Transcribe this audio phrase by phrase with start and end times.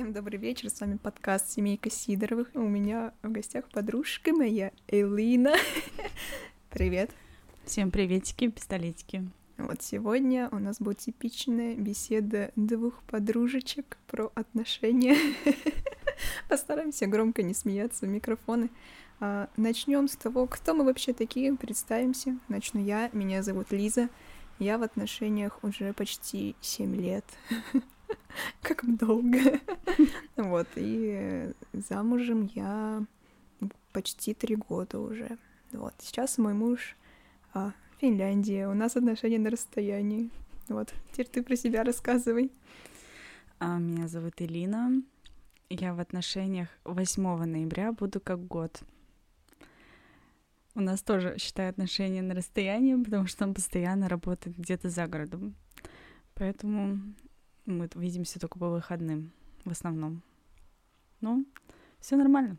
[0.00, 2.48] Всем добрый вечер, с вами подкаст «Семейка Сидоровых».
[2.54, 5.54] У меня в гостях подружка моя Элина.
[6.70, 7.10] Привет.
[7.66, 9.28] Всем приветики, пистолетики.
[9.58, 15.18] Вот сегодня у нас будет типичная беседа двух подружечек про отношения.
[16.48, 18.70] Постараемся громко не смеяться в микрофоны.
[19.20, 22.38] А, начнем с того, кто мы вообще такие, представимся.
[22.48, 24.08] Начну я, меня зовут Лиза.
[24.58, 27.26] Я в отношениях уже почти 7 лет.
[28.62, 29.60] Как долго.
[30.36, 33.04] Вот, и замужем я
[33.92, 35.38] почти три года уже.
[35.72, 36.96] Вот, сейчас мой муж
[37.52, 40.30] а, Финляндия, у нас отношения на расстоянии.
[40.68, 42.50] Вот, теперь ты про себя рассказывай.
[43.58, 45.02] А, меня зовут Элина.
[45.68, 48.82] Я в отношениях 8 ноября буду как год.
[50.74, 55.54] У нас тоже, считаю, отношения на расстоянии, потому что он постоянно работает где-то за городом.
[56.34, 57.00] Поэтому
[57.70, 59.32] мы видимся только по выходным
[59.64, 60.22] в основном.
[61.20, 61.46] Ну,
[62.00, 62.56] все нормально.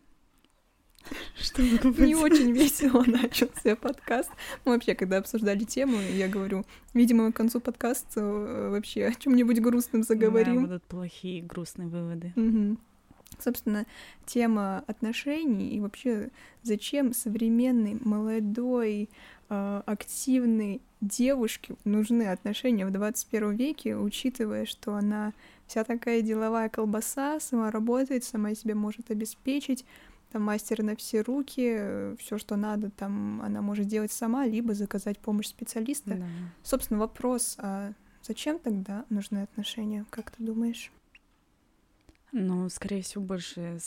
[1.35, 4.29] Что Не очень весело начался подкаст.
[4.65, 9.59] Мы вообще, когда обсуждали тему, я говорю, видимо, к концу подкаста э, вообще о чем-нибудь
[9.61, 10.55] грустным заговорим.
[10.55, 12.33] Да, будут плохие грустные выводы.
[12.35, 12.77] Угу.
[13.39, 13.85] Собственно,
[14.25, 16.29] тема отношений и вообще
[16.63, 19.09] зачем современной, молодой,
[19.49, 25.33] э, активной девушке нужны отношения в 21 веке, учитывая, что она
[25.65, 29.85] вся такая деловая колбаса, сама работает, сама себя может обеспечить,
[30.31, 35.19] там мастер на все руки, все, что надо, там она может делать сама, либо заказать
[35.19, 36.15] помощь специалиста.
[36.15, 36.25] Да.
[36.63, 40.91] Собственно, вопрос, а зачем тогда нужны отношения, как ты думаешь?
[42.31, 43.79] Ну, скорее всего, больше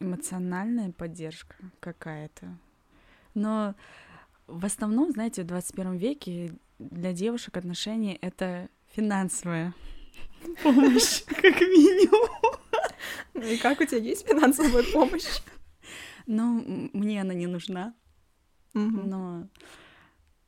[0.00, 2.56] эмоциональная поддержка какая-то.
[3.34, 3.74] Но
[4.46, 9.74] в основном, знаете, в 21 веке для девушек отношения— это финансовая
[10.62, 12.30] помощь, как минимум.
[13.34, 15.42] Ну и как у тебя есть финансовая помощь?
[16.26, 17.94] Ну, мне она не нужна.
[18.74, 19.48] Но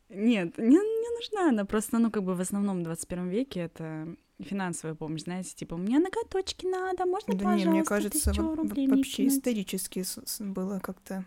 [0.08, 1.64] нет, не, не нужна она.
[1.64, 5.98] Просто, ну, как бы в основном в 21 веке это финансовая помощь, знаете, типа, мне
[5.98, 10.04] ноготочки надо, можно, да пожалуйста, не, мне кажется, вообще исторически
[10.40, 11.24] было как-то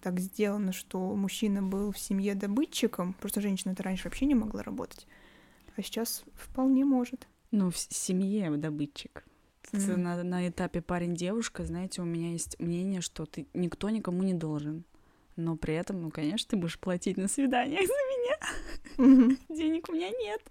[0.00, 4.62] так сделано, что мужчина был в семье добытчиком, просто женщина это раньше вообще не могла
[4.62, 5.06] работать,
[5.76, 7.26] а сейчас вполне может.
[7.50, 9.24] Ну, в семье добытчик.
[9.72, 9.96] Mm-hmm.
[9.96, 14.84] На, на этапе парень-девушка, знаете, у меня есть мнение, что ты никто никому не должен.
[15.36, 18.36] Но при этом, ну, конечно, ты будешь платить на свиданиях за меня.
[18.96, 19.56] Mm-hmm.
[19.56, 20.42] Денег у меня нет.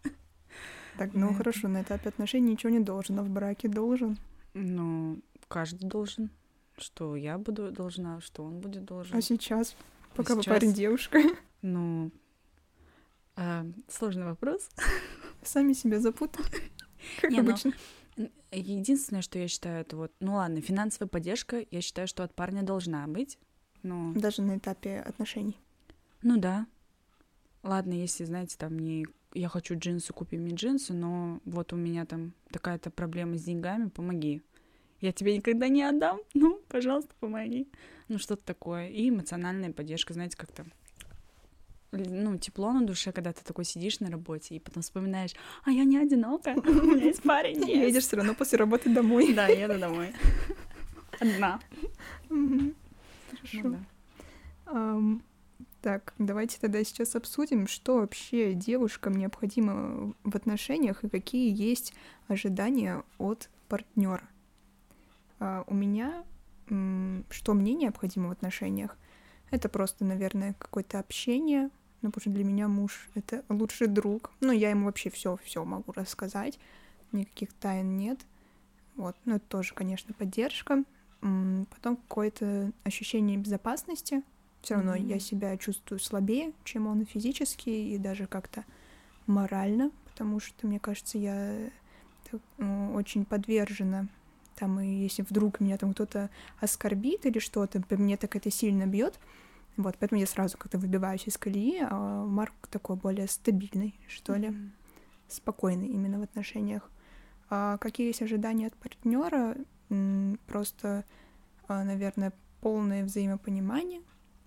[0.99, 4.17] Так, ну хорошо, на этапе отношений ничего не должен, а в браке должен.
[4.53, 6.29] Ну, каждый должен.
[6.77, 9.15] Что я буду должна, что он будет должен.
[9.15, 9.77] А сейчас,
[10.13, 10.47] пока сейчас...
[10.47, 11.21] вы парень девушка?
[11.61, 12.11] Ну,
[13.37, 14.69] а, сложный вопрос.
[15.41, 16.47] Сами себя запутали,
[17.21, 17.71] как Не, ну, обычно.
[18.17, 18.27] Но...
[18.51, 22.63] Единственное, что я считаю, это вот, ну ладно, финансовая поддержка, я считаю, что от парня
[22.63, 23.37] должна быть.
[23.83, 24.11] Но...
[24.15, 25.57] Даже на этапе отношений.
[26.21, 26.67] Ну да.
[27.63, 32.05] Ладно, если, знаете, там не я хочу джинсы, купи мне джинсы, но вот у меня
[32.05, 34.41] там такая-то проблема с деньгами, помоги
[35.01, 37.67] я тебе никогда не отдам, ну, пожалуйста, помоги.
[38.07, 38.89] Ну, что-то такое.
[38.89, 40.65] И эмоциональная поддержка, знаете, как-то
[41.91, 45.83] ну, тепло на душе, когда ты такой сидишь на работе и потом вспоминаешь, а я
[45.85, 47.87] не одинока, у меня есть парень, yes.
[47.87, 49.33] Едешь все равно после работы домой.
[49.33, 50.13] Да, еду домой.
[51.19, 51.59] Одна.
[53.29, 53.75] Хорошо.
[55.81, 61.93] Так, давайте тогда сейчас обсудим, что вообще девушкам необходимо в отношениях и какие есть
[62.27, 64.27] ожидания от партнера.
[65.39, 66.25] А, у меня,
[67.29, 68.97] что мне необходимо в отношениях,
[69.51, 71.69] это просто, наверное, какое-то общение.
[72.01, 74.31] Ну, потому что для меня муж— это лучший друг.
[74.41, 76.59] Ну, я ему вообще все все могу рассказать.
[77.11, 78.19] Никаких тайн нет.
[78.95, 79.15] Вот.
[79.25, 80.83] Ну, это тоже, конечно, поддержка.
[81.21, 84.23] Потом какое-то ощущение безопасности.
[84.61, 85.07] Все равно mm-hmm.
[85.07, 88.65] я себя чувствую слабее, чем он физически, и даже как-то
[89.25, 91.69] морально, потому что, мне кажется, я
[92.57, 94.07] ну, очень подвержена
[94.55, 96.29] там, и если вдруг меня там кто-то
[96.59, 99.17] оскорбит или что-то, по мне так это сильно бьет,
[99.77, 104.49] вот, поэтому я сразу как-то выбиваюсь из колеи, а Марк такой более стабильный, что ли,
[104.49, 104.69] mm-hmm.
[105.29, 106.89] спокойный именно в отношениях.
[107.49, 109.55] А какие есть ожидания от партнера?
[110.47, 111.05] Просто,
[111.67, 114.01] а, наверное, полное взаимопонимание,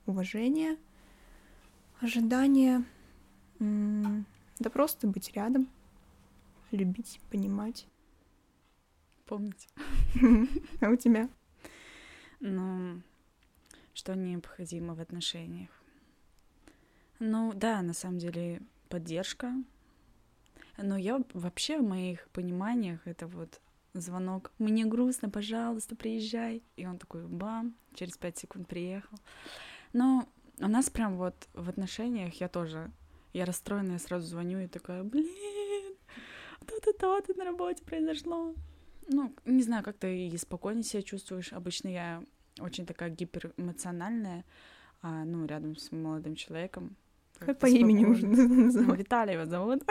[0.06, 0.76] уважение,
[2.00, 2.84] ожидание,
[3.58, 5.68] да просто быть рядом,
[6.70, 7.86] любить, понимать
[9.32, 9.66] помнить.
[10.82, 11.26] А у тебя?
[12.40, 13.00] Ну,
[13.94, 15.70] что необходимо в отношениях?
[17.18, 18.60] Ну, да, на самом деле
[18.90, 19.54] поддержка.
[20.76, 23.62] Но я вообще в моих пониманиях это вот
[23.94, 26.62] звонок, мне грустно, пожалуйста, приезжай.
[26.76, 29.18] И он такой, бам, через пять секунд приехал.
[29.92, 30.28] Но
[30.58, 32.90] у нас прям вот в отношениях я тоже,
[33.32, 35.28] я расстроенная, сразу звоню и такая, блин,
[36.66, 38.54] то-то, то-то на работе произошло.
[39.08, 41.52] Ну, не знаю, как ты и спокойнее себя чувствуешь.
[41.52, 42.22] Обычно я
[42.60, 44.44] очень такая гиперэмоциональная,
[45.02, 46.96] а, ну, рядом с молодым человеком.
[47.38, 48.98] Как по имени уже называть?
[48.98, 49.82] Виталий его зовут.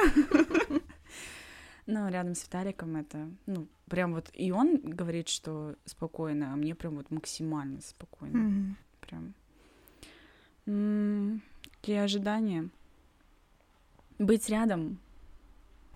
[1.88, 6.76] Ну, рядом с Виталиком это, ну, прям вот, и он говорит, что спокойно, а мне
[6.76, 8.78] прям вот максимально спокойно.
[9.02, 9.34] Прям.
[10.66, 12.70] Какие ожидания?
[14.20, 15.00] Быть рядом,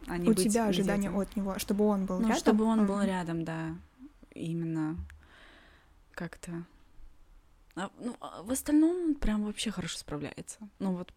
[0.07, 2.39] а не У быть тебя ожидания от него, чтобы он был Ну, рядом?
[2.39, 3.05] чтобы он был Ага.
[3.05, 3.75] рядом, да.
[4.33, 4.97] Именно
[6.11, 6.63] как-то.
[7.75, 10.57] А, ну, а в остальном он прям вообще хорошо справляется.
[10.79, 11.13] Ну вот,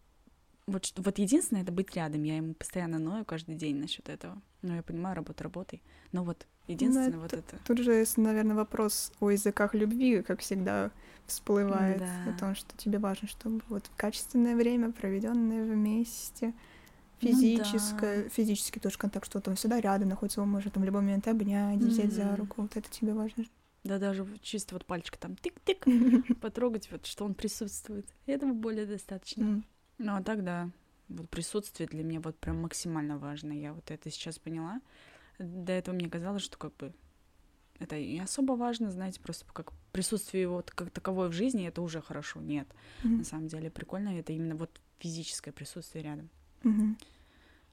[0.67, 2.23] вот, вот единственное это быть рядом.
[2.23, 4.39] Я ему постоянно ною каждый день насчет этого.
[4.61, 5.81] Ну, я понимаю, работа работой.
[6.11, 7.57] Но вот единственное вот это.
[7.65, 10.91] Тут же, наверное, вопрос о языках любви, как всегда,
[11.25, 11.99] всплывает.
[11.99, 12.31] Да.
[12.31, 16.53] О том, что тебе важно, чтобы вот качественное время, проведенное вместе,
[17.19, 21.27] физическое, физический тоже контакт, что он всегда рядом находится, он может там в любой момент
[21.27, 22.35] обнять, взять за Мгм.
[22.35, 22.61] руку.
[22.63, 23.45] Вот это тебе важно.
[23.83, 25.85] Да даже чисто вот пальчик там тык-тык,
[26.41, 28.05] потрогать, вот что он присутствует.
[28.25, 29.63] Этого более достаточно.
[29.97, 30.69] Ну, а так, да,
[31.09, 33.51] вот присутствие для меня вот прям максимально важно.
[33.53, 34.81] Я вот это сейчас поняла.
[35.39, 36.93] До этого мне казалось, что как бы
[37.79, 42.01] это не особо важно, знаете, просто как присутствие его как таковое в жизни, это уже
[42.01, 42.41] хорошо.
[42.41, 42.67] Нет,
[43.03, 43.19] Мгм.
[43.19, 46.29] на самом деле прикольно, это именно вот физическое присутствие рядом.
[46.63, 46.97] Мгм.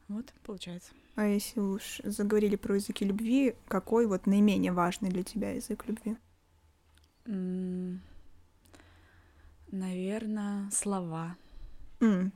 [0.08, 0.92] Вот, получается.
[1.16, 6.16] А если уж заговорили про языки любви, какой вот наименее важный для тебя язык любви?
[9.72, 11.36] Наверное, слова.
[12.00, 12.30] Да,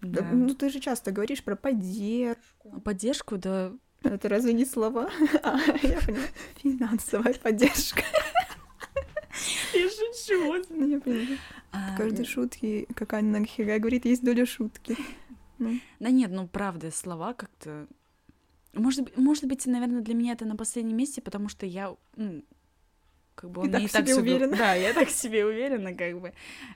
[0.00, 0.32] Да.
[0.32, 2.80] Ну, ты же часто говоришь про поддержку.
[2.80, 3.72] Поддержку, да,
[4.02, 5.10] Это разве не слова?
[5.42, 6.26] А, я поняла.
[6.56, 8.02] Финансовая поддержка.
[9.74, 10.64] я шучу.
[10.70, 11.36] Ну, я поняла.
[11.72, 14.96] А, В каждой шутке, как Анна Нагхига говорит, есть доля шутки.
[15.58, 17.86] Ну, Да нет, ну правда, слова как-то...
[18.72, 22.42] Может, может быть, наверное, для меня это на последнем месте, потому что я, ну,
[23.42, 24.56] как бы он так и в так себе уверена.
[24.56, 26.32] Да, я так себе уверена, как бы.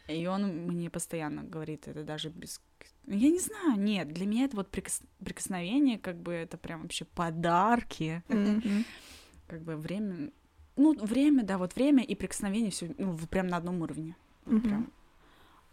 [0.08, 2.60] И он мне постоянно говорит это даже без...
[3.06, 7.04] Я не знаю, нет, для меня это вот прикос- прикосновение, как бы это прям вообще
[7.04, 8.22] подарки,
[9.46, 10.32] как бы время...
[10.76, 14.16] Ну, время, да, вот время и прикосновение все ну, прям на одном уровне.
[14.44, 14.90] Вот прям.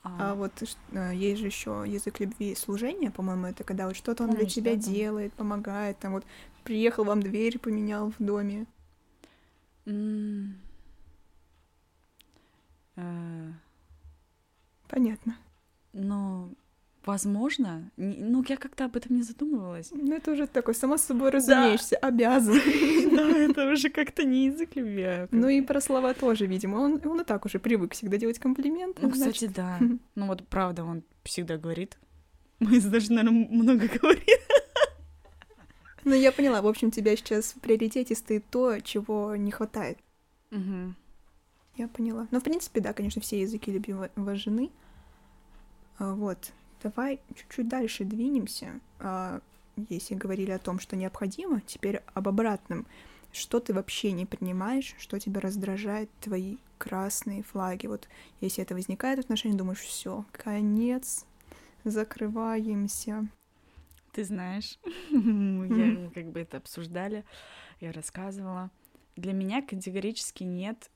[0.04, 4.24] А вот ш- э, есть же еще язык любви служения, по-моему, это когда вот что-то
[4.24, 6.26] он для Помнишь, тебя да, делает, помогает, там вот
[6.64, 8.68] приехал вам дверь поменял в доме.
[12.96, 13.52] Э,
[14.88, 15.36] Понятно.
[15.94, 16.54] Ну,
[17.06, 17.90] возможно.
[17.98, 19.90] Ну, я как-то об этом не задумывалась.
[19.92, 22.60] Ну, это уже такой, само собой разумеешься, обязан.
[23.14, 25.04] Да, это уже как-то не язык любви.
[25.04, 26.78] а Ну и про слова тоже, видимо.
[26.78, 29.02] Он, он и так уже привык всегда делать комплименты.
[29.04, 29.80] Ну, кстати, да.
[30.16, 31.98] Ну, вот правда, он всегда говорит.
[32.60, 34.40] Мы даже, наверное, много говорим.
[36.06, 36.62] Ну, я поняла.
[36.62, 39.98] В общем, тебя сейчас в приоритете стоит то, чего не хватает.
[40.52, 40.96] Мгм.
[41.76, 42.28] Я поняла.
[42.32, 44.70] Но, в принципе, да, конечно, все языки ва- важны.
[45.98, 46.52] А, Вот.
[46.84, 48.80] Давай чуть-чуть дальше двинемся.
[49.00, 49.40] А,
[49.90, 52.86] Если говорили о том, что необходимо, теперь об обратном.
[53.32, 57.88] Что ты вообще не принимаешь, что тебя раздражает, твои красные флаги.
[57.88, 58.08] Вот
[58.42, 61.26] если это возникает в отношениях, думаешь, все, конец,
[61.84, 63.28] закрываемся.
[64.12, 64.78] Ты знаешь,
[65.10, 67.24] я как бы это обсуждали,
[67.82, 68.70] я рассказывала.
[69.16, 70.92] Для меня категорически нет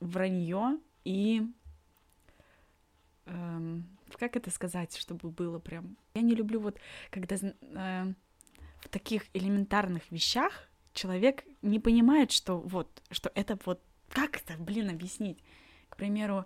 [0.00, 1.46] вранье и
[3.26, 3.84] эм,
[4.18, 5.96] как это сказать, чтобы было прям.
[6.14, 6.78] Я не люблю вот,
[7.10, 8.12] когда э,
[8.80, 14.90] в таких элементарных вещах человек не понимает, что вот, что это вот как это, блин,
[14.90, 15.38] объяснить.
[15.88, 16.44] К примеру,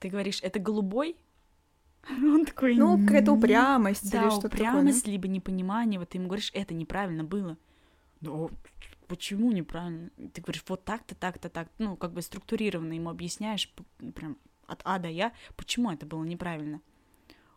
[0.00, 1.16] ты говоришь, это голубой,
[2.10, 2.76] он такой.
[2.76, 3.44] Ну, какая-то «Нет».
[3.44, 4.64] упрямость Да, или что-то такое.
[4.64, 4.78] да?
[4.78, 5.98] упрямость, либо непонимание.
[6.00, 7.56] Вот ты ему говоришь, это неправильно было.
[8.20, 8.50] Ну,
[9.08, 10.10] почему неправильно?
[10.32, 11.68] Ты говоришь, вот так-то, так-то, так.
[11.78, 13.72] Ну, как бы структурированно ему объясняешь,
[14.14, 14.36] прям
[14.66, 16.80] от А до Я, почему это было неправильно.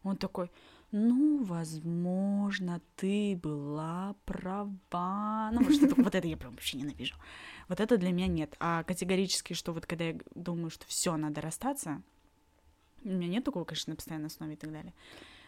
[0.03, 0.49] Он такой,
[0.91, 5.51] ну, возможно, ты была права.
[5.51, 7.15] Ну, что-то, вот это я прям вообще ненавижу.
[7.67, 8.55] Вот это для меня нет.
[8.59, 12.01] А категорически, что вот когда я думаю, что все, надо расстаться,
[13.03, 14.93] у меня нет такого, конечно, на постоянной основе и так далее.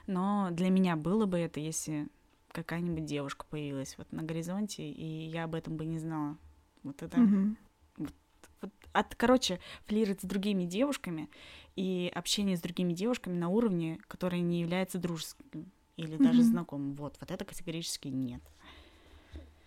[0.05, 2.07] Но для меня было бы это, если
[2.53, 6.37] какая-нибудь девушка появилась вот на горизонте, и я об этом бы не знала.
[6.83, 7.17] Вот это...
[7.17, 7.57] Мгм.
[7.97, 11.29] Вот от, короче, флирт с другими девушками
[11.75, 16.49] и общение с другими девушками на уровне, который не является дружеским или даже Мгм.
[16.49, 16.93] знакомым.
[16.95, 18.41] Вот, вот это категорически нет.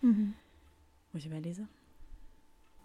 [0.01, 0.33] Мгм.
[1.13, 1.67] У тебя, Лиза?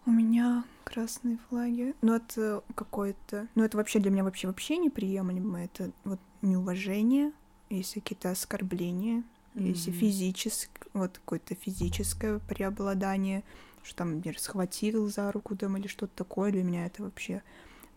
[0.05, 1.95] У меня красные флаги.
[2.01, 3.47] Ну, это какое-то...
[3.55, 5.63] Ну, это вообще для меня вообще вообще неприемлемо.
[5.63, 7.31] Это вот неуважение,
[7.69, 9.23] если какие-то оскорбления,
[9.55, 9.67] mm-hmm.
[9.67, 13.43] если физическое, вот какое-то физическое преобладание,
[13.83, 17.41] что там, например, схватил за руку там или что-то такое, для меня это вообще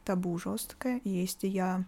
[0.04, 0.98] табу жесткое.
[1.04, 1.84] И если я,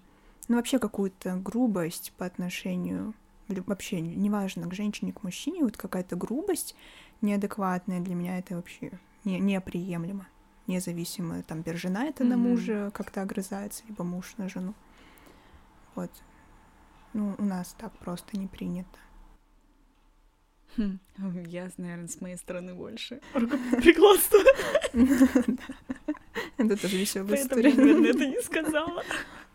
[0.48, 3.14] ну, вообще какую-то грубость по отношению,
[3.48, 6.74] вообще, неважно, к женщине, к мужчине, вот какая-то грубость
[7.20, 8.92] неадекватная для меня, это вообще
[9.24, 10.26] не, неприемлемо.
[10.66, 12.26] Независимо, там, жена это mm-hmm.
[12.28, 14.74] на мужа как-то огрызается, либо муж на жену.
[15.94, 16.10] Вот.
[17.14, 18.98] Ну, у нас так просто не принято.
[20.78, 20.98] Хм,
[21.48, 23.20] я, наверное, с моей стороны больше.
[23.34, 24.38] Рукоприкладство.
[26.56, 27.70] Это тоже веселая история.
[27.70, 29.02] Я, наверное, это не сказала.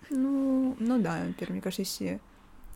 [0.10, 2.20] Ну, ну да, например, мне кажется, если...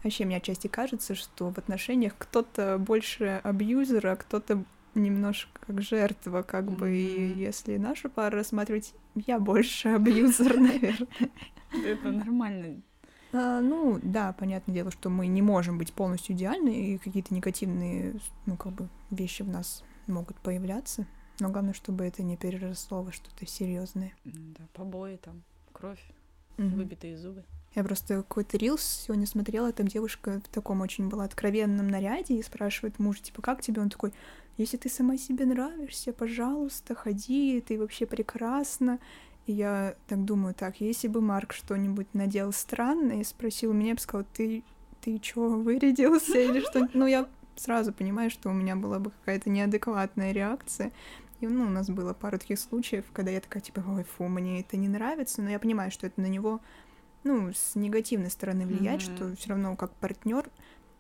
[0.04, 4.63] Вообще, мне отчасти кажется, что в отношениях кто-то больше абьюзер, а кто-то
[4.96, 6.77] немножко как жертва, как mm-hmm.
[6.77, 11.30] бы, и если нашу пару рассматривать, я больше абьюзер, наверное.
[11.86, 12.82] Это нормально.
[13.39, 18.15] А, ну, да, понятное дело, что мы не можем быть полностью идеальны, и какие-то негативные,
[18.48, 21.06] ну, как бы, вещи в нас могут появляться.
[21.39, 24.15] Но главное, чтобы это не переросло во что-то серьезное.
[24.25, 26.01] Да, побои там, кровь,
[26.58, 26.74] mm-hmm.
[26.74, 27.44] выбитые зубы.
[27.75, 32.41] Я просто какой-то рилс сегодня смотрела, там девушка в таком очень была откровенном наряде и
[32.41, 33.84] спрашивает мужа, типа, как тебе?
[33.84, 34.13] Он такой,
[34.58, 38.98] если ты сама себе нравишься, пожалуйста, ходи, ты вообще прекрасна.
[39.48, 43.96] И я так думаю, так, если бы Марк что-нибудь надел странное и спросил меня, я
[43.96, 44.62] бы сказала, ты,
[45.01, 49.50] ты чё, вырядился или что Ну, я сразу понимаю, что у меня была бы какая-то
[49.50, 50.92] неадекватная реакция.
[51.39, 54.60] И, ну, у нас было пару таких случаев, когда я такая, типа, ой, фу, мне
[54.60, 56.60] это не нравится, но я понимаю, что это на него,
[57.24, 59.16] ну, с негативной стороны влияет, mm-hmm.
[59.16, 60.50] что все равно как партнер,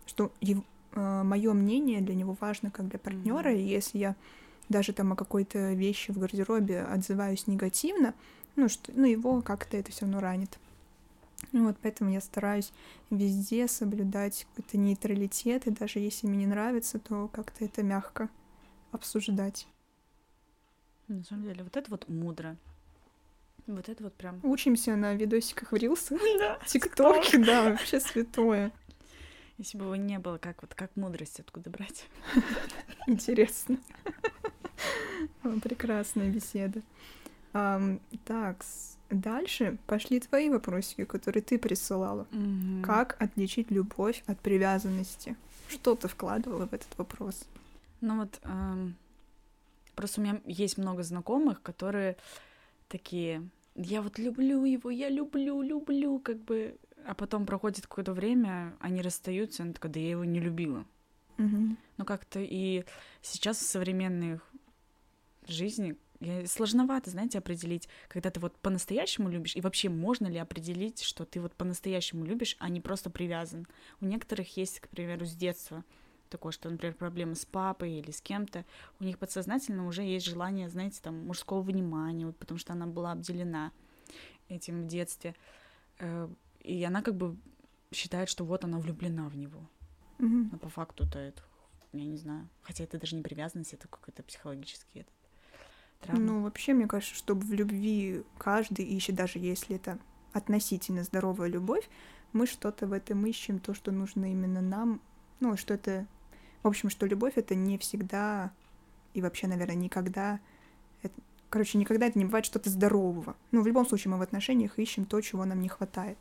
[0.05, 0.63] что его,
[0.93, 3.61] э, мое мнение для него важно как для партнера, mm-hmm.
[3.61, 4.15] и если я
[4.69, 8.13] даже там о какой-то вещи в гардеробе отзываюсь негативно,
[8.55, 10.57] ну, что, ну, его как-то это все равно ранит.
[11.51, 12.71] Вот, поэтому я стараюсь
[13.09, 18.29] везде соблюдать какой-то нейтралитет, и даже если мне не нравится, то как-то это мягко
[18.91, 19.67] обсуждать.
[21.07, 22.57] На самом деле, вот это вот мудро.
[23.67, 24.39] Вот это вот прям...
[24.43, 26.19] Учимся на видосиках в Рилсах,
[26.67, 28.71] ТикТоке, да, вообще святое.
[29.57, 32.07] Если бы его не было, как вот как мудрость откуда брать?
[33.07, 33.77] Интересно.
[35.63, 36.81] Прекрасная беседа.
[37.53, 38.63] Um, так,
[39.09, 42.27] дальше пошли твои вопросики, которые ты присылала.
[42.31, 42.83] Mm-hmm.
[42.83, 45.35] Как отличить любовь от привязанности?
[45.69, 47.45] Что ты вкладывала в этот вопрос?
[48.01, 48.95] Ну вот, эм,
[49.95, 52.17] просто у меня есть много знакомых, которые
[52.89, 58.73] такие, я вот люблю его, я люблю, люблю, как бы, а потом проходит какое-то время,
[58.79, 60.85] они расстаются, он такой, да я его не любила.
[61.37, 61.75] Mm-hmm.
[61.97, 62.83] Ну как-то и
[63.21, 64.39] сейчас в современной
[65.49, 65.97] жизни
[66.45, 71.39] сложновато, знаете, определить, когда ты вот по-настоящему любишь, и вообще можно ли определить, что ты
[71.39, 73.67] вот по-настоящему любишь, а не просто привязан.
[74.01, 75.83] У некоторых есть, к примеру, с детства
[76.29, 78.65] такое, что, например, проблемы с папой или с кем-то,
[78.99, 83.13] у них подсознательно уже есть желание, знаете, там, мужского внимания, вот, потому что она была
[83.13, 83.71] обделена
[84.49, 85.35] этим в детстве.
[85.99, 86.27] Э,
[86.61, 87.37] и она как бы
[87.93, 89.69] считает, что вот она влюблена в него.
[90.19, 90.49] Mm-hmm.
[90.51, 91.41] Но по факту-то это,
[91.93, 95.13] я не знаю, хотя это даже не привязанность, это какой-то психологический этот
[96.01, 96.23] Травма.
[96.23, 99.97] Ну, вообще, мне кажется, чтобы в любви каждый ищет, даже если это
[100.33, 101.89] относительно здоровая любовь,
[102.33, 105.01] мы что-то в этом ищем, то, что нужно именно нам.
[105.39, 106.05] Ну, что это...
[106.63, 108.51] В общем, что любовь— это не всегда
[109.17, 110.39] и вообще, наверное, никогда...
[111.01, 111.13] Это...
[111.49, 113.35] Короче, никогда это не бывает что-то здорового.
[113.51, 116.19] Ну, в любом случае, мы в отношениях ищем то, чего нам не хватает.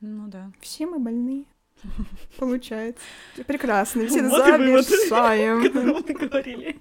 [0.00, 0.50] Ну да.
[0.60, 1.44] Все мы больные.
[2.38, 3.00] Получается.
[3.46, 4.06] Прекрасно.
[4.06, 5.60] Все завершаем.
[5.60, 6.78] мы говорили.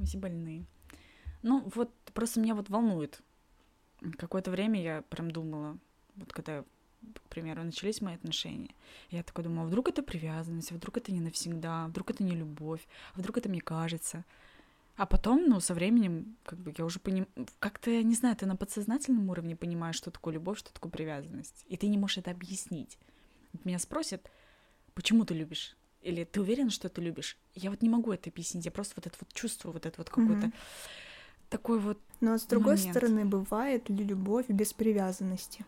[0.00, 0.64] Мы все больные.
[1.42, 3.20] Ну, вот просто меня вот волнует.
[4.16, 5.78] Какое-то время я прям думала,
[6.16, 6.64] вот когда,
[7.02, 8.74] к примеру, начались мои отношения,
[9.10, 12.80] я такой думала, вдруг это привязанность, вдруг это не навсегда, вдруг это не любовь,
[13.14, 14.24] вдруг это мне кажется.
[14.96, 17.28] А потом, ну, со временем, как бы я уже понимаю,
[17.58, 21.66] как-то, я не знаю, ты на подсознательном уровне понимаешь, что такое любовь, что такое привязанность.
[21.68, 22.98] И ты не можешь это объяснить.
[23.64, 24.30] Меня спросят,
[24.94, 25.76] почему ты любишь?
[26.02, 27.36] Или ты уверен, что ты любишь?
[27.54, 28.64] Я вот не могу это объяснить.
[28.64, 30.52] Я просто вот это вот чувствую, вот это вот какой-то mm-hmm.
[31.50, 31.98] такой вот.
[32.20, 32.96] Но с другой момент.
[32.96, 35.64] стороны, бывает ли любовь без привязанности?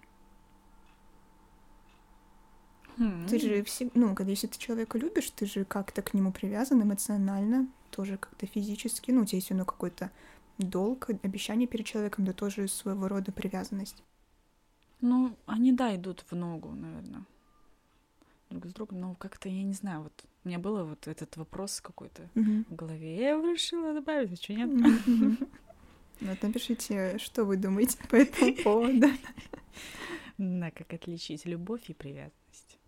[2.97, 3.29] Mm-hmm.
[3.29, 6.83] Ты же все, ну, когда если ты человека любишь, ты же как-то к нему привязан
[6.83, 9.11] эмоционально, тоже как-то физически.
[9.11, 10.11] Ну, у тебя есть ну, какой-то
[10.57, 14.03] долг, обещание перед человеком, да тоже своего рода привязанность.
[15.01, 17.25] Ну, они, да, идут в ногу, наверное.
[18.61, 21.81] Друг с другом, но как-то, я не знаю, вот у меня было вот этот вопрос
[21.81, 22.67] какой-то Мгм.
[22.69, 23.17] в голове.
[23.17, 24.69] Я его решила добавить, а что нет?
[24.71, 25.39] Мгм.
[26.21, 29.07] Вот напишите, что вы думаете по этому поводу.
[30.39, 32.79] Да, как отличить любовь и привязанность.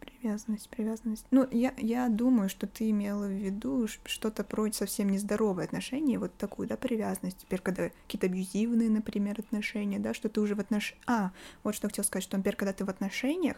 [0.00, 1.26] Привязанность, привязанность.
[1.30, 6.36] Ну, я, я думаю, что ты имела в виду что-то про совсем нездоровые отношения, вот
[6.36, 7.38] такую, да, привязанность.
[7.38, 11.02] Теперь, когда какие-то абьюзивные, например, отношения, да, что ты уже в отношениях...
[11.06, 13.56] А, вот что хотел сказать, что, например, когда ты в отношениях,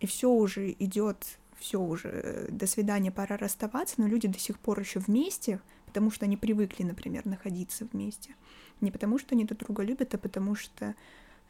[0.00, 4.80] и все уже идет, все уже, до свидания, пора расставаться, но люди до сих пор
[4.80, 8.34] еще вместе, потому что они привыкли, например, находиться вместе.
[8.80, 10.94] Не потому что они друг друга любят, а потому что,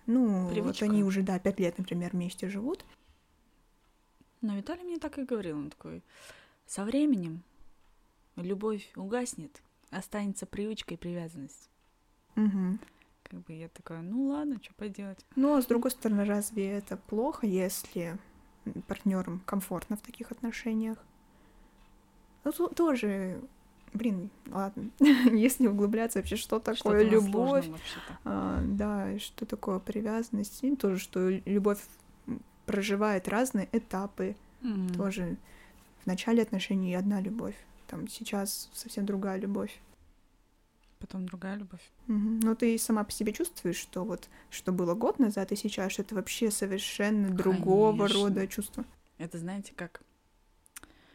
[0.06, 0.84] ну, вот Привычка.
[0.84, 2.84] они уже, да, пять лет, например, вместе живут.
[4.40, 6.02] Но Виталий мне так и говорил, он такой,
[6.66, 7.42] со временем
[8.36, 11.70] любовь угаснет, останется привычка и привязанность.
[12.34, 12.78] Мгм.
[13.22, 15.24] Как бы я такая, ну ладно, что поделать.
[15.34, 18.18] Но, с другой стороны, разве это плохо, если
[18.88, 20.98] партнерам комфортно в таких отношениях?
[22.44, 23.40] Ну, то- тоже,
[23.92, 27.66] блин, ладно, если углубляться вообще, что такое нас любовь,
[28.24, 31.80] а, да, что такое привязанность, и тоже, что любовь
[32.66, 34.94] проживает разные этапы, Мгм.
[34.94, 35.36] тоже
[36.02, 37.56] в начале отношений одна любовь,
[37.86, 39.78] там сейчас совсем другая любовь.
[41.04, 41.82] Потом другая любовь.
[42.06, 42.40] Мгм.
[42.40, 46.14] Но ты сама по себе чувствуешь, что вот что было год назад и сейчас, это
[46.14, 48.22] вообще совершенно другого Конечно.
[48.22, 48.86] рода чувства.
[49.18, 50.00] Это знаете как?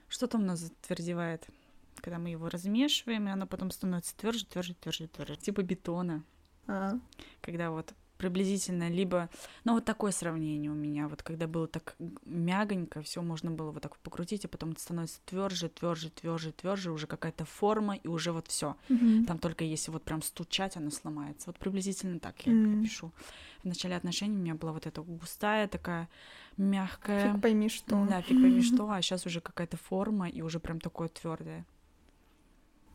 [0.07, 1.47] Что там у нас затвердевает?
[1.95, 5.37] Когда мы его размешиваем, и оно потом становится тверже, тверже, тверже, тверже.
[5.37, 6.23] Типа бетона.
[6.67, 6.99] А,
[7.41, 9.29] Когда вот приблизительно либо...
[9.63, 11.07] Ну, вот такое сравнение у меня.
[11.07, 11.95] Вот когда было так
[12.25, 16.91] мягонько, все можно было вот так покрутить, а потом это становится тверже, тверже, тверже, тверже,
[16.91, 18.75] уже какая-то форма, и уже вот все.
[18.89, 19.25] мгм.
[19.25, 21.47] Там только если вот прям стучать, оно сломается.
[21.47, 22.83] Вот приблизительно так я М.
[22.83, 23.11] пишу.
[23.63, 26.09] В начале отношений у меня была вот эта густая такая
[26.57, 27.31] мягкая.
[27.33, 28.05] Фиг пойми что.
[28.09, 31.65] Да, фиг пойми что, а сейчас уже какая-то форма и уже прям такое твердое.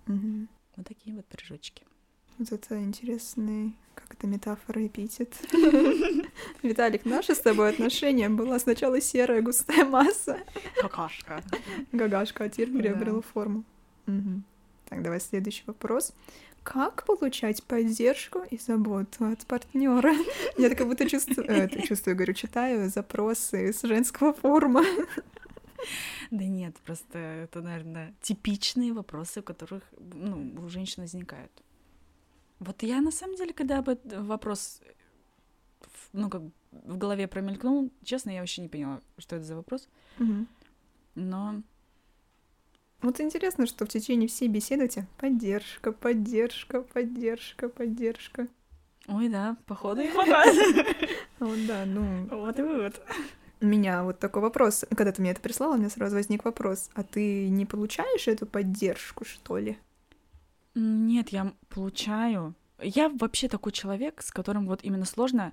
[0.07, 0.49] Мгм.
[0.77, 1.83] Вот такие вот пирожочки.
[2.39, 5.33] Вот это интересный, как это метафора эпитет.
[6.63, 10.39] Виталик, наши с тобой отношения была сначала серая густая масса,
[10.81, 11.43] Какашка.
[11.93, 13.65] гагашка, а теперь приобрела форму.
[14.89, 16.13] Так, давай следующий вопрос.
[16.65, 20.15] Как получать поддержку и заботу от партнера?
[20.57, 24.83] Я так как будто чувствую, э, чувствую, говорю, читаю запросы с женского форума.
[26.31, 31.53] Да нет, просто это, наверное, типичные вопросы, у которых ну, у женщин возникают.
[32.65, 34.81] Вот я на самом деле, когда об этом вопрос
[36.15, 39.89] ну, как в голове промелькнул, честно, я вообще не поняла, что это за вопрос.
[40.19, 40.49] Мгм.
[41.15, 41.63] Но
[43.03, 48.49] Вот интересно, что в течение всей беседы у тебя поддержка, поддержка, поддержка, поддержка.
[49.09, 50.87] Ой, да, походу и хватает.
[51.41, 53.03] Вот да, ну, Вот и вывод.
[53.61, 54.85] у меня вот такой вопрос.
[54.97, 56.91] Когда ты мне это прислала, у меня сразу возник вопрос.
[56.95, 59.77] А ты не получаешь эту поддержку, что ли?
[60.75, 62.55] Нет, я получаю.
[62.81, 65.53] Я вообще такой человек, с которым вот именно сложно.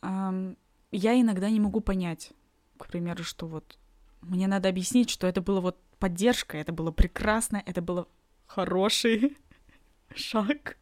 [0.00, 0.56] ам,
[0.90, 2.32] я иногда не могу понять,
[2.78, 3.78] к примеру, что вот
[4.22, 8.08] мне надо объяснить, что это было вот поддержка, это было прекрасно, это было
[8.46, 9.36] хороший
[10.14, 10.78] шаг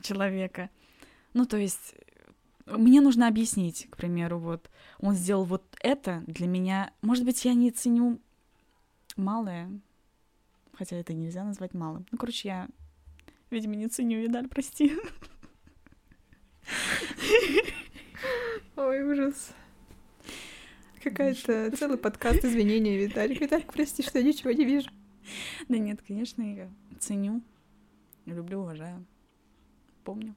[0.00, 0.70] человека.
[1.32, 1.94] Ну, то есть
[2.66, 6.92] э, мне нужно объяснить, к примеру, вот он сделал вот это для меня.
[7.02, 8.20] Может быть, я не ценю
[9.16, 9.70] малое,
[10.72, 12.06] хотя это нельзя назвать малым.
[12.10, 12.68] Ну, короче, я,
[13.54, 14.92] видимо, не ценю Видаль, прости.
[18.76, 19.52] Ой, ужас.
[21.02, 23.40] Какая-то целый подкаст извинения, Виталик.
[23.40, 24.90] Виталик, прости, что я ничего не вижу.
[25.68, 27.42] Да нет, конечно, я ценю,
[28.26, 29.06] люблю, уважаю,
[30.02, 30.34] помню.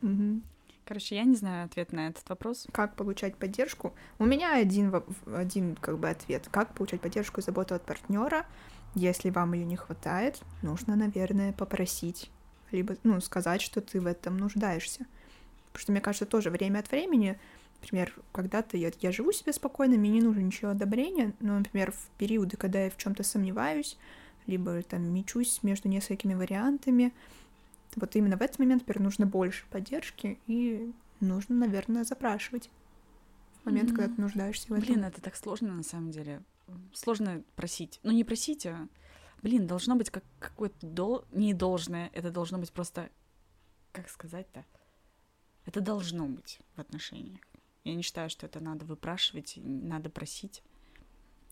[0.00, 0.42] Мгм.
[0.84, 2.66] Короче, я не знаю ответ на этот вопрос.
[2.72, 3.94] Как получать поддержку?
[4.18, 4.92] У меня один,
[5.26, 6.48] один как бы ответ.
[6.50, 8.46] Как получать поддержку и заботу от партнера?
[8.94, 12.30] Если вам ее не хватает, нужно, наверное, попросить.
[12.72, 15.06] Либо, ну, сказать, что ты в этом нуждаешься.
[15.72, 17.38] Потому что, мне кажется, тоже время от времени,
[17.80, 22.08] например, когда-то я, я живу себе спокойно, мне не нужно ничего одобрения, но, например, в
[22.18, 23.96] периоды, когда я в чем-то сомневаюсь,
[24.46, 27.12] либо там мечусь между несколькими вариантами,
[27.96, 32.70] вот именно в этот момент, например, нужно больше поддержки, и нужно, наверное, запрашивать
[33.62, 34.16] в момент, когда Мгм.
[34.16, 34.86] ты нуждаешься в этом.
[34.86, 36.42] Блин, это так сложно на самом деле.
[36.92, 38.00] Сложно просить.
[38.02, 38.88] Ну, не просить, а,
[39.42, 41.24] блин, должно быть как какое-то дол...
[41.32, 42.10] не должное.
[42.12, 43.10] Это должно быть просто,
[43.92, 44.64] как сказать-то?
[45.66, 47.40] Это должно быть в отношениях.
[47.84, 50.62] Я не считаю, что это надо выпрашивать, надо просить.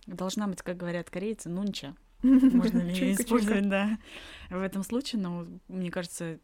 [0.07, 1.95] Должна быть, как говорят корейцы, нунча.
[2.23, 3.99] Можно ли использовать, да,
[4.51, 6.41] в этом случае, но мне кажется,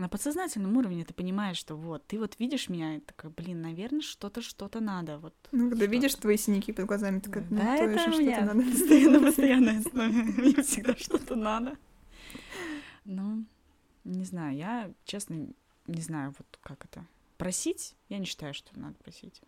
[0.00, 4.00] На подсознательном уровне ты понимаешь, что вот, ты вот видишь меня, и такая, блин, наверное,
[4.00, 5.18] что-то, что-то надо.
[5.18, 8.70] Вот, Ну, когда видишь твои синяки под глазами, такая, ну, да, это меня что-то надо.
[8.72, 10.22] постоянно, постоянной основе.
[10.22, 11.76] Мне всегда что-то надо.
[13.04, 13.44] Ну,
[14.04, 15.48] не знаю, я, честно,
[15.86, 17.06] не знаю, вот как это.
[17.36, 17.94] Просить?
[18.08, 19.42] Я не считаю, что надо просить.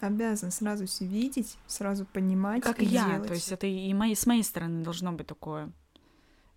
[0.00, 3.28] Обязан сразу все видеть, сразу понимать Как и я, делать.
[3.28, 5.70] то есть это и моей, с моей стороны должно быть такое.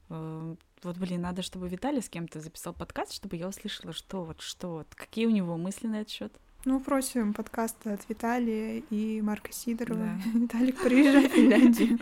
[0.10, 4.42] Э, Вот, блин, надо, чтобы Виталий с кем-то записал подкаст, чтобы я услышала, что вот,
[4.42, 6.40] что вот, какие у него мысли на этот счет.
[6.66, 10.00] Ну, просим подкаста от Виталия и Марка Сидорова.
[10.00, 10.30] Да.
[10.40, 12.00] Виталик, приезжай в Финляндию.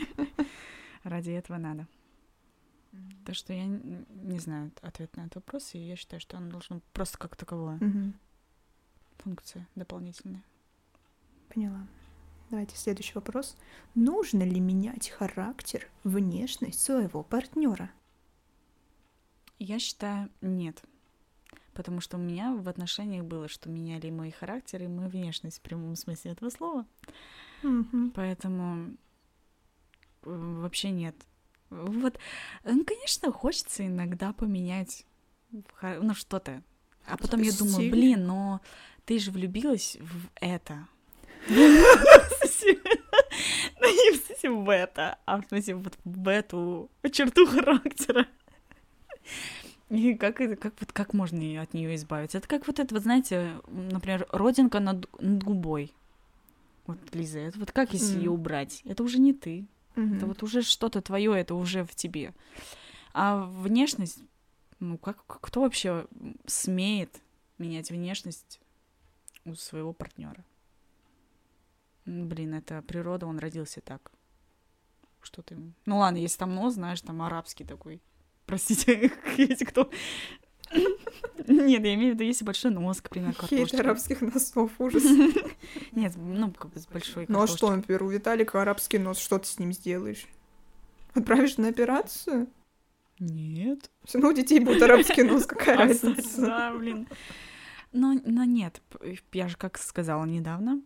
[1.04, 1.88] Ради этого надо.
[3.26, 6.82] Так что я не знаю ответ на этот вопрос, и я считаю, что оно должно
[6.94, 7.78] просто как таковое.
[7.78, 8.14] Мгм.
[9.20, 10.44] Функция дополнительная.
[11.50, 11.88] Поняла.
[12.50, 13.58] Давайте следующий вопрос.
[13.96, 17.90] Нужно ли менять характер, внешность своего партнера?
[19.58, 20.84] Я считаю, нет.
[21.74, 25.62] Потому что у меня в отношениях было, что меняли мой характер, и мою внешность в
[25.62, 26.86] прямом смысле этого слова.
[28.14, 28.96] Поэтому
[30.24, 31.16] э, вообще нет.
[31.70, 32.20] Вот,
[32.64, 35.06] ну, конечно, хочется иногда поменять
[35.82, 36.64] ну, что-то.
[37.08, 37.92] А потом я думаю, Стиль.
[37.92, 38.62] блин, но
[39.06, 40.88] ты же влюбилась в это.
[44.06, 48.28] Не в смысле в это, а в смысле вот в эту черту характера.
[49.90, 52.40] И как как вот как можно от нее избавиться?
[52.40, 55.94] Это как вот это, вот знаете, например, родинка над, над губой.
[56.88, 58.82] Вот, Лиза, это вот как если ее убрать?
[58.86, 59.66] Это уже не ты.
[59.96, 62.34] Это вот уже что-то твое, это уже в тебе.
[63.14, 64.20] А внешность,
[64.80, 66.06] ну как кто вообще
[66.46, 67.22] смеет
[67.58, 68.60] менять внешность
[69.46, 70.44] у своего партнера?
[72.06, 74.12] Блин, это природа, он родился так.
[75.22, 75.56] Что ты?
[75.56, 75.74] ему?
[75.86, 78.02] Ну ладно, если там нос, знаешь, там арабский такой.
[78.46, 79.90] Простите, если кто.
[81.48, 83.76] Нет, я имею в виду, если большой нос, к примеру, Хейт картошки.
[83.76, 85.04] арабских носов, ужас.
[85.92, 89.40] Нет, ну, как бы с большой Ну а что, например, у Виталика арабский нос, что
[89.40, 90.28] ты с ним сделаешь?
[91.14, 92.48] Отправишь на операцию?
[93.20, 93.90] Нет.
[94.04, 96.42] Все равно у детей будет арабский нос, какая разница?
[96.42, 97.08] Да, блин.
[97.92, 98.82] Но, но нет,
[99.32, 100.82] я же как сказала недавно,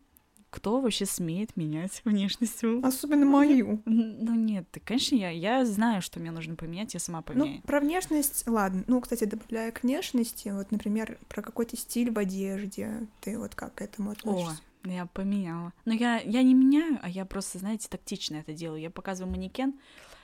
[0.50, 2.64] кто вообще смеет менять внешность.
[2.84, 3.82] Особенно мою.
[3.86, 7.62] Ну нет, конечно, я, я знаю, что мне нужно поменять, я сама Ну, поменяю.
[7.64, 8.84] про внешность, ладно.
[8.88, 13.76] Ну, кстати, добавляя к внешности, вот, например, про какой-то стиль в одежде, ты вот как
[13.76, 14.62] к этому О, относишься?
[14.86, 15.74] я поменяла.
[15.86, 18.82] Но я, я не меняю, а я просто, знаете, тактично это делаю.
[18.82, 19.74] Я показываю манекен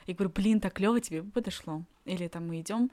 [0.06, 1.82] и говорю, блин, так клево тебе подошло.
[2.04, 2.90] Или там мы идем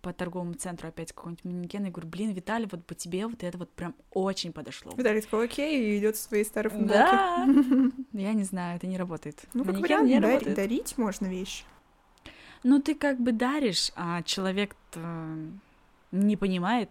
[0.00, 3.58] по торговому центру опять какой-нибудь манекен, и говорю, блин, Виталий, вот по тебе вот это
[3.58, 4.92] вот прям очень подошло.
[4.96, 6.92] Виталий такой, окей, и идет в своей старой футболке.
[6.94, 7.46] Да,
[8.12, 9.44] я не знаю, это не работает.
[9.52, 10.56] Ну, как вариант, не работает.
[10.56, 11.64] дарить можно вещи.
[12.62, 14.74] Ну, ты как бы даришь, а человек
[16.12, 16.88] не понимает.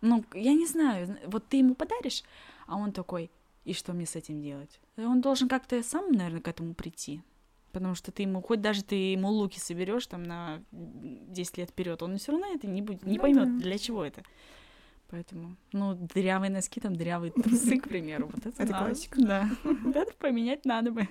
[0.00, 2.22] Ну, я не знаю, зн- вот ты ему подаришь,
[2.66, 3.30] а он такой,
[3.64, 4.80] и что мне с этим делать?
[4.96, 7.20] Он должен как-то сам, наверное, к этому прийти.
[7.72, 12.02] Потому что ты ему, хоть даже ты ему луки соберешь там на 10 лет вперед,
[12.02, 13.62] он все равно это не будет, не Ну поймет, да.
[13.62, 14.22] для чего это.
[15.10, 19.20] Поэтому, ну, дырявые носки, там дырявые трусы, к примеру, вот это Это классика.
[19.20, 19.50] Да,
[19.94, 21.08] это поменять надо бы.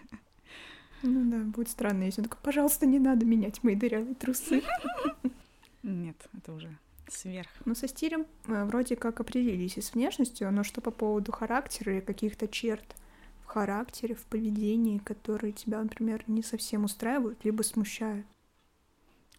[1.04, 4.64] Ну да, будет странно, если он такой, пожалуйста, не надо менять мои дырявые трусы.
[5.84, 6.76] Нет, это уже
[7.08, 7.48] сверх.
[7.66, 11.98] Ну, со стилем э, вроде как определились и с внешностью, но что по поводу характера
[12.00, 12.96] и каких-то черт
[13.48, 18.28] в характере, в поведении, которые тебя, например, не совсем устраивают, либо смущают.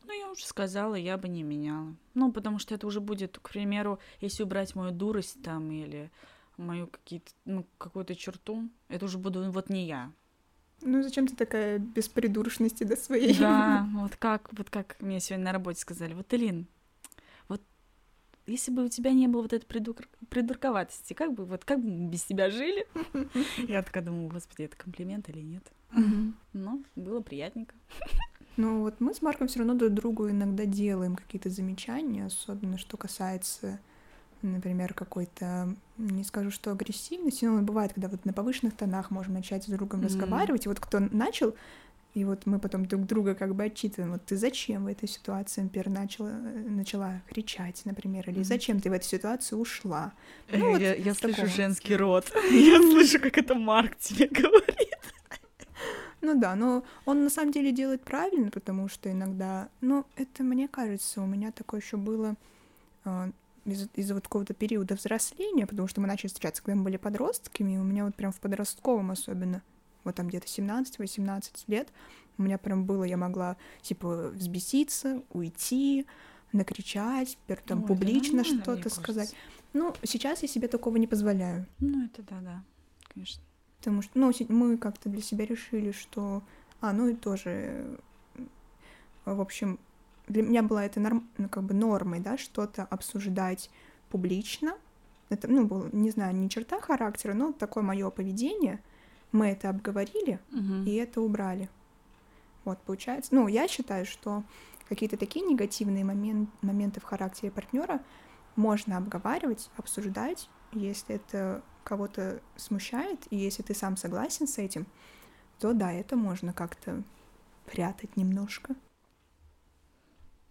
[0.06, 1.94] Ну, я уже сказала, я бы не меняла.
[2.14, 6.10] Ну, потому что это уже будет, к примеру, если убрать мою дурость там или
[6.56, 10.10] мою какие-то, ну, какую-то черту, это уже буду вот не я.
[10.80, 13.38] Ну, зачем ты такая без придурочности до своей?
[13.38, 16.66] Да, вот как, вот как мне сегодня на работе сказали, вот, Элин,
[18.48, 21.88] если бы у тебя не было вот этой придур- придурковатости, как бы, вот как бы
[21.88, 22.86] мы без тебя жили?
[23.68, 25.70] Я такая думаю, господи, это комплимент или нет?
[26.52, 27.74] Но было приятненько.
[28.56, 32.96] Ну, вот мы с Марком все равно друг другу иногда делаем какие-то замечания, особенно что
[32.96, 33.78] касается,
[34.42, 39.64] например, какой-то, не скажу, что агрессивности, но бывает, когда вот на повышенных тонах можем начать
[39.64, 41.54] с другом разговаривать, и вот кто начал,
[42.14, 45.60] и вот мы потом друг друга как бы отчитываем, вот ты зачем в этой ситуации,
[45.62, 50.12] например, начала, э, начала кричать, например, или зачем ты в этой ситуации ушла.
[50.52, 51.48] Ну, вот я я с слышу такого.
[51.54, 52.32] женский рот.
[52.50, 54.94] Я слышу, как это Марк тебе говорит.
[56.20, 60.66] Ну да, но он на самом деле делает правильно, потому что иногда, ну, это мне
[60.66, 62.34] кажется, у меня такое еще было
[63.64, 67.74] из- из-за вот какого-то периода взросления, потому что мы начали встречаться, когда мы были подростками,
[67.74, 69.62] и у меня вот прям в подростковом особенно,
[70.08, 71.88] вот там где-то 17-18 лет,
[72.36, 76.06] у меня прям было, я могла, типа, взбеситься, уйти,
[76.52, 79.34] накричать, там Ой, да публично что-то сказать.
[79.72, 81.66] Ну, сейчас я себе такого не позволяю.
[81.78, 82.64] Ну, это да, да,
[83.12, 83.42] конечно.
[83.78, 86.42] Потому что, ну, мы как-то для себя решили, что...
[86.80, 87.98] А, ну и тоже,
[88.34, 88.44] э,
[89.24, 89.78] в общем,
[90.26, 91.28] для меня была это норм...
[91.38, 93.70] ну, как бы нормой, да, что-то обсуждать
[94.10, 94.74] публично.
[95.28, 98.80] Это, ну, было, не знаю, не черта характера, но такое мое поведение.
[99.32, 100.84] Мы это обговорили, Мгм.
[100.84, 101.68] и это убрали.
[102.64, 103.34] Вот, получается.
[103.34, 104.42] Ну, я считаю, что
[104.88, 108.02] какие-то такие негативные момен- моменты в характере партнера
[108.56, 114.86] можно обговаривать, обсуждать, если это кого-то смущает, и если ты сам согласен с этим,
[115.58, 117.02] то да, это можно как-то
[117.66, 118.74] прятать немножко.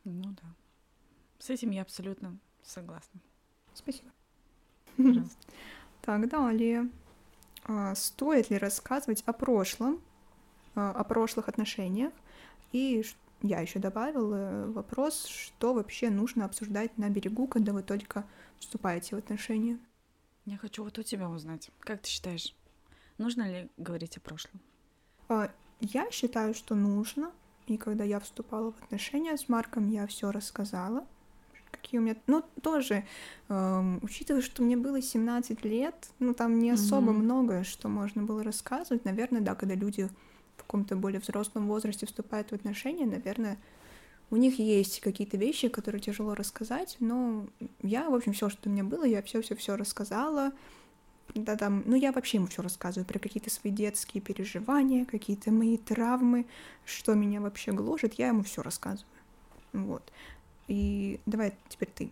[0.03, 0.55] Ну да.
[1.39, 3.19] С этим я абсолютно согласна.
[3.73, 4.09] Спасибо.
[4.95, 5.37] Пожалуйста.
[6.01, 6.89] Так, далее.
[7.67, 10.01] А, Стоит ли рассказывать о прошлом,
[10.75, 12.13] а, о прошлых отношениях?
[12.71, 13.03] И
[13.41, 18.25] я еще добавила вопрос, что вообще нужно обсуждать на берегу, когда вы только
[18.59, 19.77] вступаете в отношения.
[20.45, 21.69] Я хочу вот у тебя узнать.
[21.79, 22.55] Как ты считаешь,
[23.17, 24.59] нужно ли говорить о прошлом?
[25.29, 27.31] А, Я считаю, что нужно.
[27.67, 31.05] И когда я вступала в отношения с Марком, я все рассказала.
[31.95, 32.15] У меня...
[32.27, 33.05] Ну, тоже,
[33.49, 37.23] эм, учитывая, что мне было 17 лет, ну, там не особо Мгм.
[37.23, 39.05] многое, что можно было рассказывать.
[39.05, 40.09] Наверное, да, когда люди
[40.55, 43.57] в каком-то более взрослом возрасте вступают в отношения, наверное,
[44.29, 47.47] у них есть какие-то вещи, которые тяжело рассказать, но
[47.81, 50.51] я, в общем, все, что у меня было, я все-все-все рассказала.
[51.35, 55.77] Да, там, ну, я вообще ему все рассказываю про какие-то свои детские переживания, какие-то мои
[55.77, 56.45] травмы,
[56.85, 59.05] что меня вообще гложет, я ему все рассказываю.
[59.73, 60.11] Вот.
[60.67, 62.11] И давай теперь ты.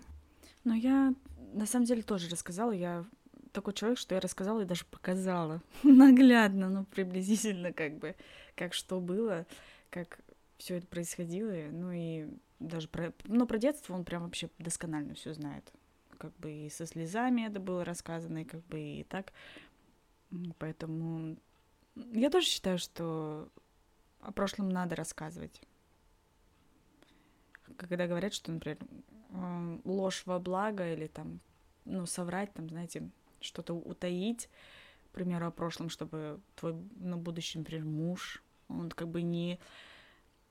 [0.63, 1.13] Ну, я
[1.53, 2.71] на самом деле тоже рассказала.
[2.71, 3.05] Я
[3.51, 8.15] такой человек, что я рассказала и даже показала наглядно, ну, приблизительно как бы,
[8.55, 9.45] как что было,
[9.89, 10.19] как
[10.57, 11.51] все это происходило.
[11.71, 12.27] Ну, и
[12.59, 15.71] даже про, ну, про детство он прям вообще досконально все знает.
[16.17, 19.33] Как бы и со слезами это было рассказано, и как бы и так.
[20.59, 21.37] Поэтому
[22.13, 23.49] я тоже считаю, что
[24.21, 25.61] о прошлом надо рассказывать.
[27.77, 28.77] Когда говорят, что, например,
[29.83, 31.39] ложь во благо или там,
[31.85, 33.09] ну, соврать, там, знаете,
[33.41, 34.49] что-то утаить,
[35.11, 39.59] к примеру, о прошлом, чтобы твой, ну, будущий, например, муж, он как бы не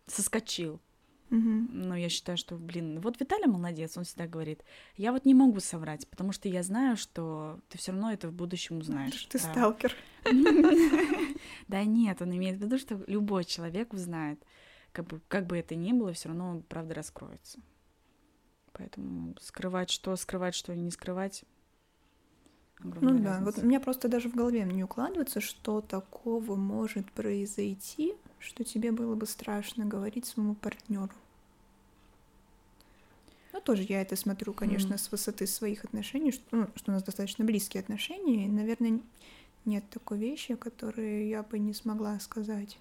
[0.06, 0.80] соскочил.
[1.30, 1.68] Мгм.
[1.72, 4.62] Но я считаю, что, блин, вот Виталий молодец, он всегда говорит,
[4.96, 8.32] я вот не могу соврать, потому что я знаю, что ты все равно это в
[8.32, 9.24] будущем узнаешь.
[9.26, 9.50] Ты Да.
[9.50, 9.94] сталкер.
[11.68, 14.42] Да нет, он имеет в виду, что любой человек узнает.
[14.94, 17.58] Как бы, как бы это ни было, все равно правда раскроется.
[18.72, 21.44] Поэтому скрывать что, скрывать что, не скрывать.
[22.78, 23.60] огромная Ну да, вот разница.
[23.60, 29.16] у меня просто даже в голове не укладывается, что такого может произойти, что тебе было
[29.16, 31.10] бы страшно говорить своему партнеру.
[33.52, 34.98] Ну, тоже я это смотрю, конечно, Мгм.
[34.98, 39.00] с высоты своих отношений, что, ну, что у нас достаточно близкие отношения, и, наверное,
[39.64, 42.78] нет такой вещи, которую я бы не смогла сказать.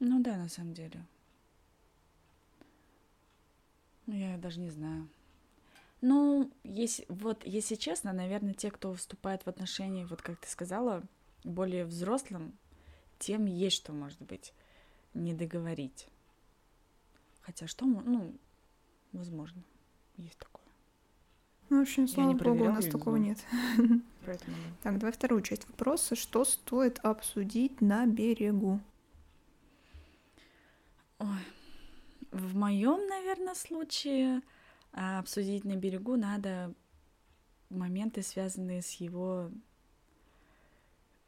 [0.00, 1.04] Ну да, на самом деле.
[4.06, 5.08] Ну, я даже не знаю.
[6.00, 11.02] Ну, если, вот, если честно, наверное, те, кто вступает в отношения, вот как ты сказала,
[11.42, 12.56] более взрослым,
[13.18, 14.52] тем есть что, может быть,
[15.14, 16.06] не договорить.
[17.40, 18.32] Хотя что, ну,
[19.12, 19.62] возможно,
[20.16, 20.64] есть такое.
[21.70, 23.38] Ну, в общем, слава богу, у нас не такого нет.
[24.24, 24.72] Поэтому да.
[24.82, 26.14] Так, давай вторую часть вопроса.
[26.14, 28.80] Что стоит обсудить на берегу?
[31.18, 31.26] Ой,
[32.30, 34.42] в моем, наверное, случае
[34.92, 36.74] а, обсудить на берегу надо
[37.70, 39.50] моменты, связанные с его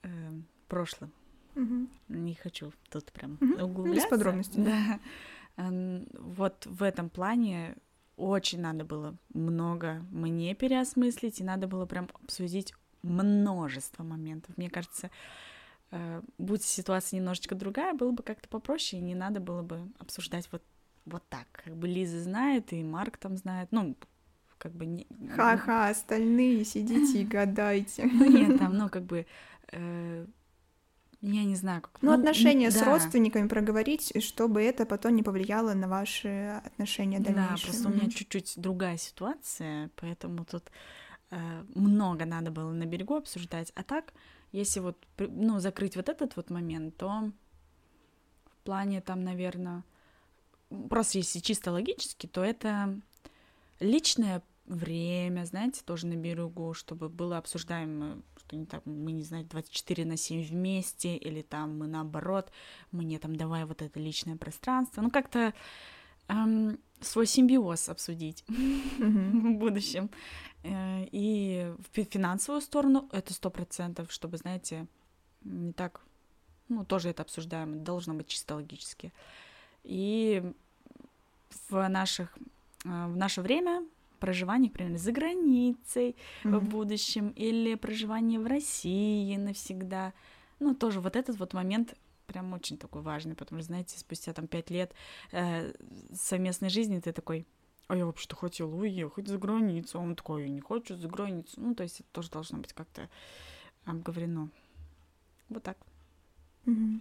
[0.03, 0.09] э,
[0.69, 1.13] прошлым.
[1.55, 1.89] Мгм.
[2.09, 3.51] Не хочу тут прям Мгм.
[3.51, 4.09] Ну, без углубляться.
[4.09, 5.01] подробностей, да.
[6.13, 7.77] Вот в этом плане
[8.17, 14.57] очень надо было много мне переосмыслить, и надо было прям обсудить множество моментов.
[14.57, 15.11] Мне кажется,
[16.39, 20.63] будь ситуация немножечко другая, было бы как-то попроще, и не надо было бы обсуждать вот,
[21.05, 21.47] вот так.
[21.65, 23.69] Как бы Лиза знает, и Марк там знает.
[23.73, 23.97] Ну,
[24.59, 25.07] как бы не...
[25.35, 28.05] Ха-ха, остальные сидите и гадайте.
[28.05, 29.27] Ну, нет, там, ну, как бы...
[29.73, 30.27] э,
[31.23, 32.01] я не знаю, как...
[32.01, 32.87] Ну, отношения с да.
[32.87, 37.71] родственниками проговорить, чтобы это потом не повлияло на ваши отношения Да, дальнейшие.
[37.71, 40.71] просто у меня чуть-чуть другая ситуация, поэтому тут
[41.31, 43.71] э, много надо было на берегу обсуждать.
[43.75, 44.15] А так,
[44.53, 47.31] если вот, ну, закрыть вот этот вот момент, то
[48.47, 49.85] в плане там, наверное,
[50.89, 53.01] просто если чисто логически, то это
[53.81, 59.45] личное время, знаете, тоже на берегу, чтобы было обсуждаемо, что не так, мы не знаю,
[59.45, 62.53] 24 на 7 вместе, или там мы наоборот,
[62.93, 65.03] мне там давай вот это личное пространство.
[65.03, 65.55] Ну, как-то
[66.29, 70.11] эм, свой симбиоз обсудить в будущем.
[70.63, 74.87] Э, и в финансовую сторону это сто процентов, чтобы, знаете,
[75.43, 76.01] не так,
[76.69, 79.13] ну, тоже это обсуждаем, должно быть чисто логически.
[79.85, 80.43] И
[81.69, 82.37] в наших,
[82.85, 83.85] э, в наше время
[84.19, 86.59] проживание, например, за границей mm-hmm.
[86.59, 90.13] в будущем или проживание в России навсегда.
[90.59, 91.95] Ну, тоже вот этот вот момент
[92.27, 94.93] прям очень такой важный, потому что, знаете, спустя там пять лет
[95.33, 95.73] э,
[96.13, 97.47] совместной жизни ты такой,
[97.91, 101.61] а я вообще-то хотела уехать за границу, а он такой, я не хочу за границу.
[101.61, 103.09] Ну, то есть это тоже должно быть как-то
[103.85, 104.49] обговорено.
[105.49, 105.77] Вот так.
[106.67, 107.01] Mm-hmm.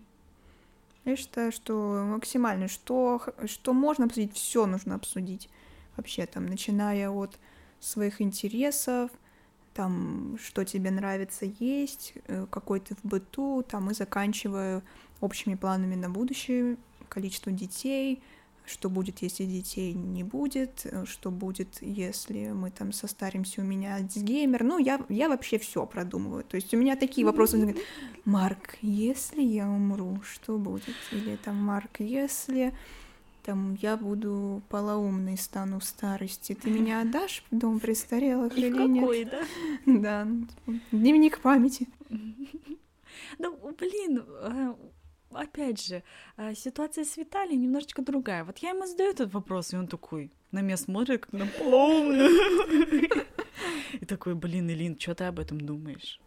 [1.05, 5.47] Я считаю, что максимально, что, что можно обсудить, все нужно обсудить.
[5.95, 7.37] Вообще там, начиная от
[7.79, 9.11] своих интересов,
[9.75, 14.81] там, что тебе нравится есть, э, какой ты в быту, там, и заканчивая
[15.21, 16.77] общими планами на будущее,
[17.09, 18.23] количество детей,
[18.69, 23.95] что будет, если детей не будет, э, что будет, если мы там состаримся, у меня
[23.95, 24.63] Альцгеймер.
[24.63, 26.43] Ну, я, я вообще все продумываю.
[26.43, 27.75] То есть у меня такие вопросы.
[28.25, 30.95] Марк, если я умру, что будет?
[31.11, 32.73] Или там, Марк, если
[33.43, 39.19] там я буду полоумной, стану в старости, ты меня отдашь в дом престарелых или какой,
[39.19, 39.31] нет?
[39.31, 39.45] да?
[39.85, 41.87] Да, ну, типа, дневник памяти.
[43.37, 44.73] Ну, блин, э,
[45.31, 46.03] опять же,
[46.37, 48.43] э, ситуация с Виталием немножечко другая.
[48.43, 52.29] Вот я ему задаю этот вопрос, и он такой на меня смотрит, как на полную.
[53.93, 56.19] И такой, блин, Илин, что ты об этом думаешь?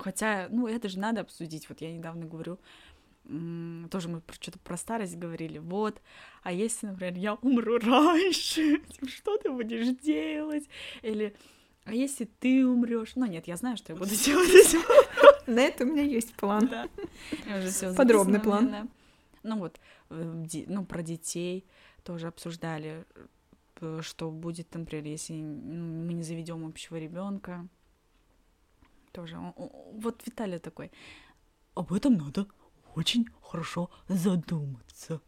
[0.00, 1.68] Хотя, ну, это же надо обсудить.
[1.68, 2.58] Вот я недавно говорю,
[3.90, 6.00] тоже мы что-то про старость говорили, вот,
[6.42, 10.64] а если, например, я умру раньше, типа, что ты будешь делать?
[11.02, 11.34] Или,
[11.84, 13.12] а если ты умрешь?
[13.14, 14.76] Ну нет, я знаю, что я буду делать.
[15.46, 16.68] На это у меня есть план.
[16.68, 16.88] Да.
[17.96, 18.90] Подробный план.
[19.42, 21.66] Ну вот, э, ну про детей
[22.04, 23.04] тоже обсуждали,
[23.80, 27.66] э, что будет, например, если мы не заведем общего ребенка.
[29.10, 29.36] Тоже.
[29.56, 30.92] Вот Виталий такой.
[31.74, 32.46] Об этом надо
[32.94, 35.20] очень хорошо задуматься.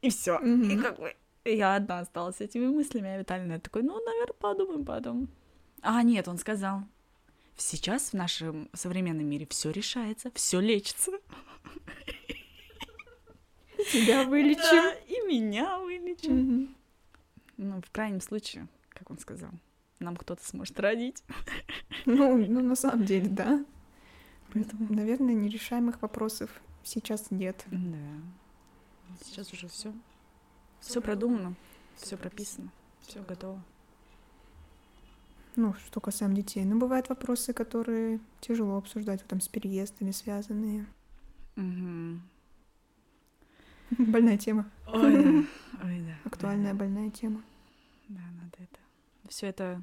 [0.00, 0.38] И все.
[0.38, 0.72] Mm-hmm.
[0.72, 4.84] И как бы я одна осталась с этими мыслями, а Виталий такой, ну, наверное, подумаем
[4.84, 5.28] потом.
[5.82, 6.84] А, нет, он сказал,
[7.56, 11.12] сейчас в нашем современном мире все решается, все лечится.
[13.92, 14.62] Тебя вылечим.
[14.62, 16.32] Да, и меня вылечим.
[16.32, 16.74] Mm-hmm.
[17.58, 19.50] Ну, в крайнем случае, как он сказал,
[19.98, 21.22] нам кто-то сможет родить.
[22.06, 23.64] Ну, ну, на самом деле, да.
[24.52, 26.50] Поэтому, наверное, нерешаемых вопросов
[26.82, 27.64] сейчас нет.
[27.66, 27.98] Да.
[29.22, 29.92] Сейчас уже все.
[30.80, 31.54] Все продумано,
[31.96, 33.62] все прописано, все готово.
[35.56, 36.64] Ну, что касаемо детей.
[36.64, 40.86] Ну, бывают вопросы, которые тяжело обсуждать, вот, там, с переездами связанные.
[41.56, 42.20] Угу.
[43.98, 44.70] Больная тема.
[44.86, 45.30] Ой, да.
[45.84, 46.16] Ой, да.
[46.24, 47.42] Актуальная да, больная тема.
[48.08, 48.78] Да, надо это.
[49.28, 49.82] Все это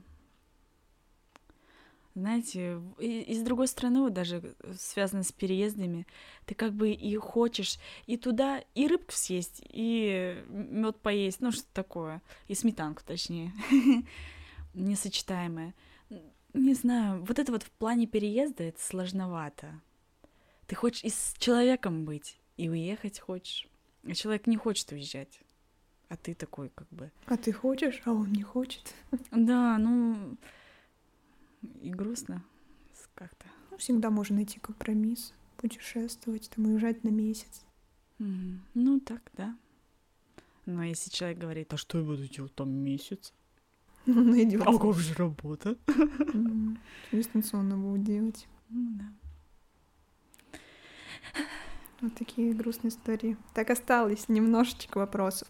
[2.14, 6.06] знаете, и, и с другой стороны, вот даже связано с переездами,
[6.46, 11.64] ты как бы и хочешь и туда, и рыбку съесть, и мед поесть, ну что
[11.74, 13.54] такое, и сметанку точнее,
[14.74, 15.74] несочетаемое.
[16.54, 19.80] Не знаю, вот это вот в плане переезда это сложновато.
[20.68, 23.68] Ты хочешь и с человеком быть, и уехать хочешь,
[24.04, 25.42] а человек не хочет уезжать.
[26.10, 27.10] А ты такой как бы...
[27.28, 28.94] А ты хочешь, а он не хочет.
[29.32, 30.38] Да, ну
[31.82, 32.44] и грустно
[33.22, 33.46] как-то.
[33.70, 37.66] Ну, всегда можно найти компромисс, путешествовать, там, уезжать на месяц.
[38.20, 38.58] Mm-hmm.
[38.74, 39.56] Ну, так, да.
[40.66, 43.34] Но если человек говорит, а что я буду делать там месяц?
[44.08, 44.64] Он найдет.
[44.66, 45.78] А как же работа?
[47.12, 48.48] Дистанционно будет делать.
[48.70, 49.06] Ну, да.
[52.02, 53.38] Вот такие грустные истории.
[53.54, 55.48] Так осталось немножечко вопросов.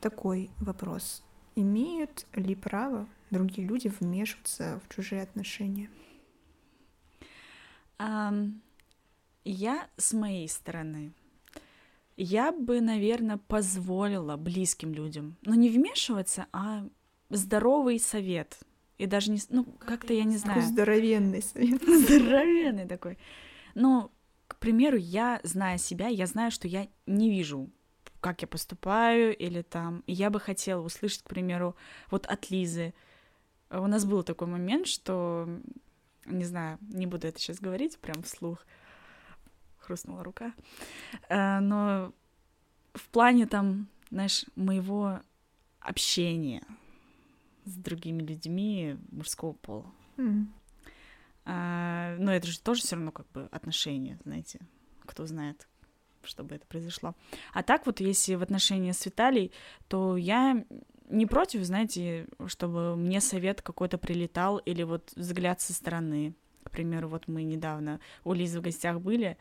[0.00, 1.22] Такой вопрос.
[1.54, 5.90] Имеют ли право другие люди вмешиваться в чужие отношения?
[7.98, 8.60] Um,
[9.44, 11.12] я с моей стороны,
[12.16, 16.86] я бы, наверное, позволила близким людям, ну не вмешиваться, а
[17.30, 18.58] здоровый совет.
[18.98, 20.62] И даже не, ну как-то я не знаю.
[20.62, 21.82] Здоровенный совет.
[21.86, 23.18] Здоровенный такой.
[23.74, 24.10] Ну,
[24.46, 27.70] к примеру, я, зная себя, я знаю, что я не вижу
[28.26, 30.02] как я поступаю, или там...
[30.08, 31.76] И я бы хотела услышать, к примеру,
[32.10, 32.92] вот от Лизы.
[33.70, 35.48] У нас был такой момент, что,
[36.24, 38.66] не знаю, не буду это сейчас говорить прям вслух,
[39.78, 40.52] хрустнула рука,
[41.28, 42.12] э, но
[42.94, 45.20] в плане там, знаешь, моего
[45.78, 46.64] общения
[47.66, 49.92] с другими людьми мужского пола.
[50.16, 50.46] Mm.
[51.44, 54.60] А, но это же тоже все равно как бы отношения, знаете,
[55.04, 55.68] кто знает,
[56.24, 57.14] чтобы это произошло.
[57.52, 59.52] А так вот, если в отношении с Виталий,
[59.88, 60.64] то я
[61.08, 66.34] не против, знаете, чтобы мне совет какой-то прилетал или вот взгляд со стороны.
[66.64, 69.38] К примеру, вот мы недавно у Лизы в гостях были,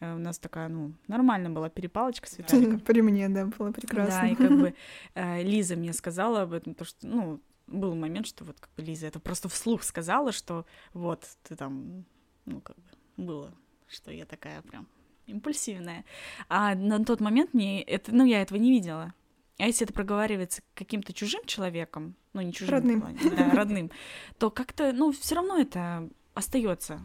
[0.00, 2.80] э, у нас такая, ну, нормальная была перепалочка с Виталиком.
[2.80, 4.22] При мне, да, было прекрасно.
[4.22, 4.74] Да, и как бы
[5.14, 8.82] э, Лиза мне сказала об этом, то что, ну, был момент, что вот как бы
[8.82, 12.04] Лиза это просто вслух сказала, что вот ты там,
[12.44, 12.82] ну, как бы
[13.16, 13.54] было,
[13.88, 14.86] что я такая прям
[15.26, 16.04] импульсивная.
[16.48, 19.14] А на тот момент мне это, ну, я этого не видела.
[19.58, 23.90] А если это проговаривается каким-то чужим человеком, ну не чужим, родным, плане, да, родным,
[24.38, 27.00] то как-то, ну, все равно это остается.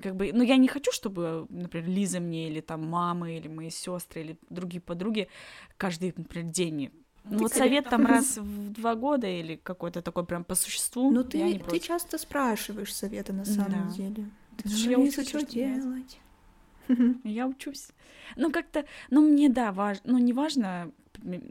[0.00, 3.70] Как бы, ну, я не хочу, чтобы, например, Лиза мне или там мама или мои
[3.70, 5.28] сестры или другие подруги
[5.76, 6.90] каждый, например, день
[7.24, 11.10] ну, вот совет там раз в два года или какой-то такой прям по существу.
[11.10, 13.94] Ну, ты, ты часто спрашиваешь совета на самом да.
[13.94, 14.30] деле.
[14.56, 16.18] Ты я учусь, что делать.
[17.24, 17.88] Я учусь.
[18.36, 20.90] Ну, как-то, ну, мне, да, важно, ну, не важно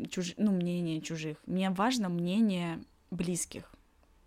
[0.09, 0.33] чуж...
[0.37, 2.79] ну, мнение чужих, мне важно мнение
[3.11, 3.71] близких,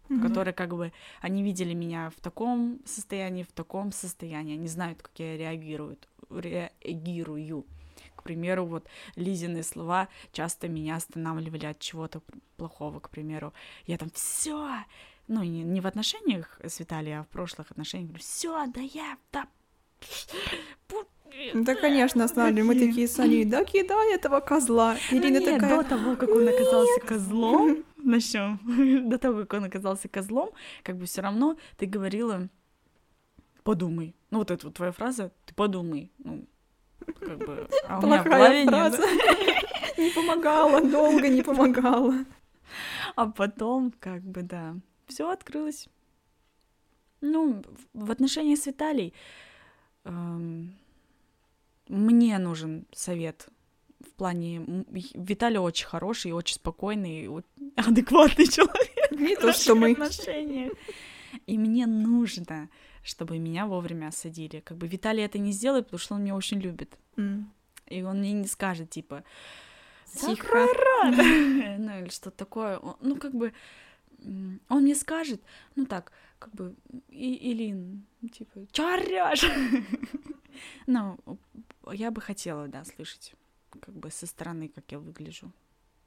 [0.08, 0.22] mm-hmm.
[0.22, 5.12] которые как бы, они видели меня в таком состоянии, в таком состоянии, они знают, как
[5.18, 5.98] я реагирую,
[6.30, 7.66] реагирую.
[8.22, 12.22] К примеру, вот Лизины слова часто меня останавливали от чего-то
[12.56, 13.52] плохого, к примеру.
[13.84, 14.84] Я там все,
[15.26, 19.48] ну, не, не в отношениях с Виталием, а в прошлых отношениях, все, да я, да,
[21.54, 22.62] да, конечно, знали.
[22.62, 24.96] Мы такие с Аней, да кидай этого козла.
[25.10, 25.82] Ирина ну, нет, такая...
[25.82, 29.08] до того, как он оказался козлом, начнем.
[29.10, 30.50] До того, как он оказался козлом,
[30.84, 32.48] как бы все равно ты говорила,
[33.64, 34.14] подумай.
[34.30, 36.12] Ну, вот эта вот твоя фраза, ты подумай.
[36.18, 36.46] Ну,
[37.04, 37.68] как бы...
[37.88, 39.02] А у меня Плохая фраза.
[39.98, 42.24] Не помогала, долго не помогала.
[43.14, 44.74] А потом, как бы, да,
[45.06, 45.88] все открылось.
[47.20, 49.12] Ну, в отношении с Виталий
[50.04, 50.74] эм,
[51.88, 53.48] мне нужен совет
[54.00, 54.84] в плане...
[55.14, 57.28] Виталий очень хороший, очень спокойный,
[57.76, 59.10] адекватный человек.
[59.12, 59.92] Не то, что мы.
[59.92, 60.72] Отношениях.
[61.46, 62.68] И мне нужно,
[63.02, 64.60] чтобы меня вовремя осадили.
[64.60, 66.98] Как бы Виталий это не сделает, потому что он меня очень любит.
[67.16, 67.44] Mm.
[67.88, 69.24] И он мне не скажет, типа,
[70.14, 70.66] тихо,
[71.04, 72.80] ну или что-то такое.
[73.00, 73.52] Ну, как бы,
[74.68, 75.42] он мне скажет,
[75.76, 76.74] ну так, как бы,
[77.08, 79.44] и, Илин, типа, чё орёшь?
[80.86, 81.18] Ну,
[81.92, 83.34] я бы хотела, да, слышать,
[83.80, 85.50] как бы со стороны, как я выгляжу.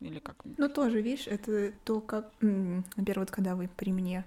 [0.02, 0.46] Или как.
[0.46, 4.24] Ну, тоже, видишь, это то, как, например, вот когда вы при мне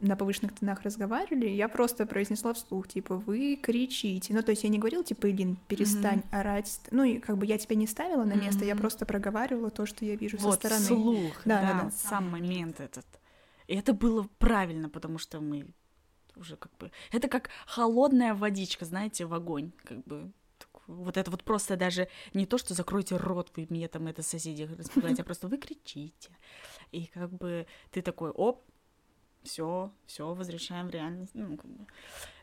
[0.00, 4.32] на повышенных тонах разговаривали, я просто произнесла вслух, типа, вы кричите.
[4.32, 6.38] Ну, то есть я не говорила, типа, Илин, перестань mm-hmm.
[6.40, 6.80] орать.
[6.90, 8.68] Ну, и как бы я тебя не ставила на место, mm-hmm.
[8.68, 10.84] я просто проговаривала то, что я вижу вот, со стороны.
[10.84, 13.06] слух, да, да, да, сам момент этот.
[13.66, 15.66] И это было правильно, потому что мы
[16.36, 16.90] уже как бы...
[17.12, 20.32] Это как холодная водичка, знаете, в огонь, как бы
[20.88, 24.62] вот это вот просто даже не то, что закройте рот, вы мне там это соседи
[24.62, 26.30] распугаете, а просто вы кричите.
[26.90, 28.64] И как бы ты такой, оп,
[29.48, 31.32] все, все, возвращаем в реальность.
[31.34, 31.86] Ну, как бы.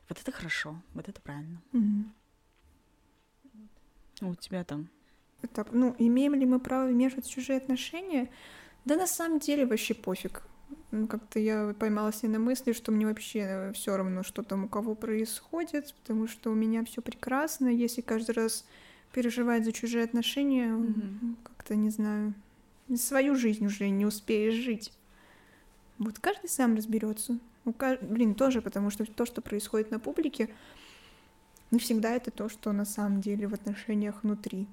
[0.10, 1.62] Вот это хорошо, вот это правильно.
[1.74, 2.04] Mm-hmm.
[4.22, 4.90] У тебя там.
[5.54, 8.30] Так, ну, имеем ли мы право вмешивать в чужие отношения?
[8.86, 10.44] Да на самом деле вообще пофиг.
[10.92, 14.96] Ну, как-то я поймалась на мысли, что мне вообще все равно, что там у кого
[14.96, 17.68] происходит, потому что у меня все прекрасно.
[17.68, 18.66] Если каждый раз
[19.14, 21.36] переживать за чужие отношения, mm-hmm.
[21.44, 22.34] как-то не знаю,
[22.96, 24.92] свою жизнь уже не успеешь жить.
[25.98, 27.40] Вот каждый сам разберется.
[28.02, 30.54] Блин, тоже, потому что то, что происходит на публике,
[31.72, 34.68] не всегда это то, что на самом деле в отношениях внутри.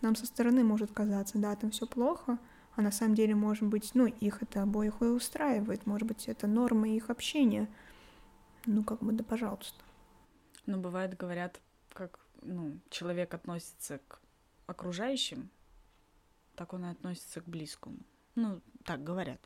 [0.00, 2.38] Нам со стороны может казаться, да, там все плохо,
[2.76, 6.46] а на самом деле, может быть, ну, их это обоих и устраивает, может быть, это
[6.46, 7.68] норма их общения.
[8.64, 9.82] Ну, как бы, да, пожалуйста.
[10.64, 11.60] Ну, бывает, говорят,
[11.92, 14.20] как, ну, человек относится к
[14.66, 15.50] окружающим,
[16.54, 17.98] так он и относится к близкому.
[18.36, 19.40] Ну, так говорят,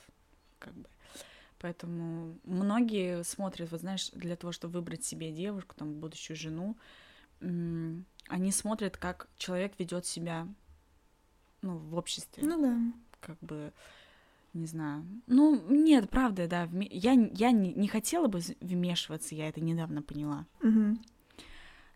[0.60, 0.88] как бы.
[1.64, 6.76] Поэтому многие смотрят, вот знаешь, для того, чтобы выбрать себе девушку, там, будущую жену,
[7.40, 10.46] они смотрят, как человек ведет себя
[11.62, 12.46] ну, в обществе.
[12.46, 12.76] Ну да
[13.24, 13.72] как бы,
[14.52, 15.04] не знаю.
[15.26, 16.68] Ну, нет, правда, да.
[16.72, 20.46] Я, я не, не хотела бы вмешиваться, я это недавно поняла.
[20.62, 20.98] Угу.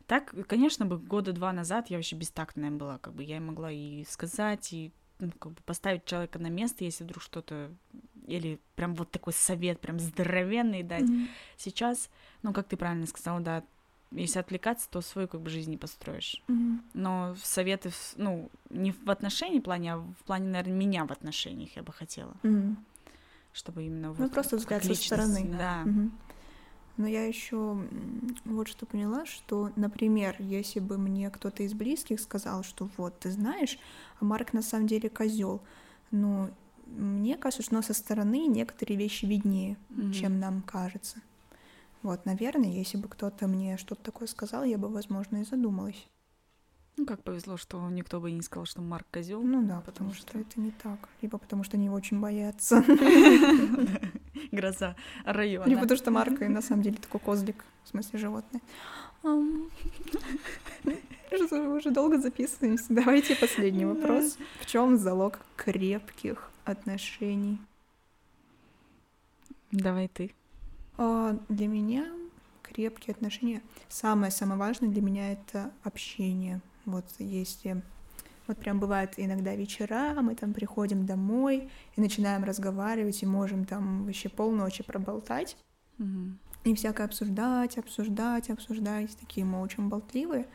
[0.07, 4.05] Так, конечно, бы года два назад я вообще бестактная была, как бы я могла и
[4.05, 7.71] сказать, и ну, как бы поставить человека на место, если вдруг что-то
[8.27, 11.03] или прям вот такой совет, прям здоровенный дать.
[11.03, 11.29] Mm-hmm.
[11.57, 12.11] Сейчас,
[12.43, 13.65] ну, как ты правильно сказала, да,
[14.11, 16.43] если отвлекаться, то свою как бы жизнь не построишь.
[16.49, 16.79] Mm-hmm.
[16.95, 21.83] Но советы, ну, не в отношении плане, а в плане, наверное, меня в отношениях я
[21.83, 22.35] бы хотела.
[22.43, 22.77] Mm-hmm.
[23.53, 24.19] Чтобы именно вот...
[24.19, 25.49] Ну, просто взгляд со стороны.
[25.59, 25.83] Да.
[25.85, 26.11] Mm-hmm.
[26.99, 27.79] Но я еще
[28.45, 33.31] вот что поняла, что, например, если бы мне кто-то из близких сказал, что вот, ты
[33.31, 33.79] знаешь,
[34.21, 35.63] а Марк на самом деле козел,
[36.11, 36.51] ну,
[36.87, 40.13] мне кажется, что со стороны некоторые вещи виднее, mm-hmm.
[40.13, 41.23] чем нам кажется.
[42.03, 46.09] Вот, наверное, если бы кто-то мне что-то такое сказал, я бы, возможно, и задумалась.
[46.97, 49.41] Ну, как повезло, что никто бы не сказал, что Марк козел.
[49.41, 50.31] Ну да, потому, потому что...
[50.31, 51.09] что это не так.
[51.23, 52.83] Либо потому что они его очень боятся.
[54.53, 55.69] Гроза района.
[55.69, 58.61] Либо потому что Марк на самом деле такой козлик, в смысле животное.
[61.51, 62.87] Мы уже долго записываемся.
[62.89, 64.39] Давайте последний вопрос.
[64.61, 67.59] В чем залог крепких отношений?
[69.71, 70.33] Давай ты.
[70.97, 72.07] А, для меня
[72.63, 73.63] крепкие отношения.
[73.89, 76.61] Самое-самое важное для меня это общение.
[76.87, 77.83] Вот если
[78.49, 84.05] вот прям бывает иногда вечера, мы там приходим домой и начинаем разговаривать, и можем там
[84.07, 85.57] вообще полночи проболтать.
[85.99, 86.33] Mm-hmm.
[86.65, 90.47] И всякое обсуждать, обсуждать, обсуждать, такие мы очень болтливые.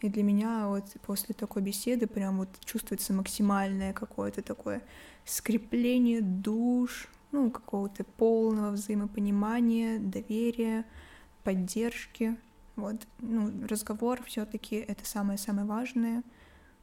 [0.00, 4.82] И для меня вот после такой беседы прям вот чувствуется максимальное какое-то такое
[5.24, 10.84] скрепление душ, ну, какого-то полного взаимопонимания, доверия,
[11.44, 12.36] поддержки.
[12.76, 16.22] Вот, ну, разговор все-таки это самое-самое важное.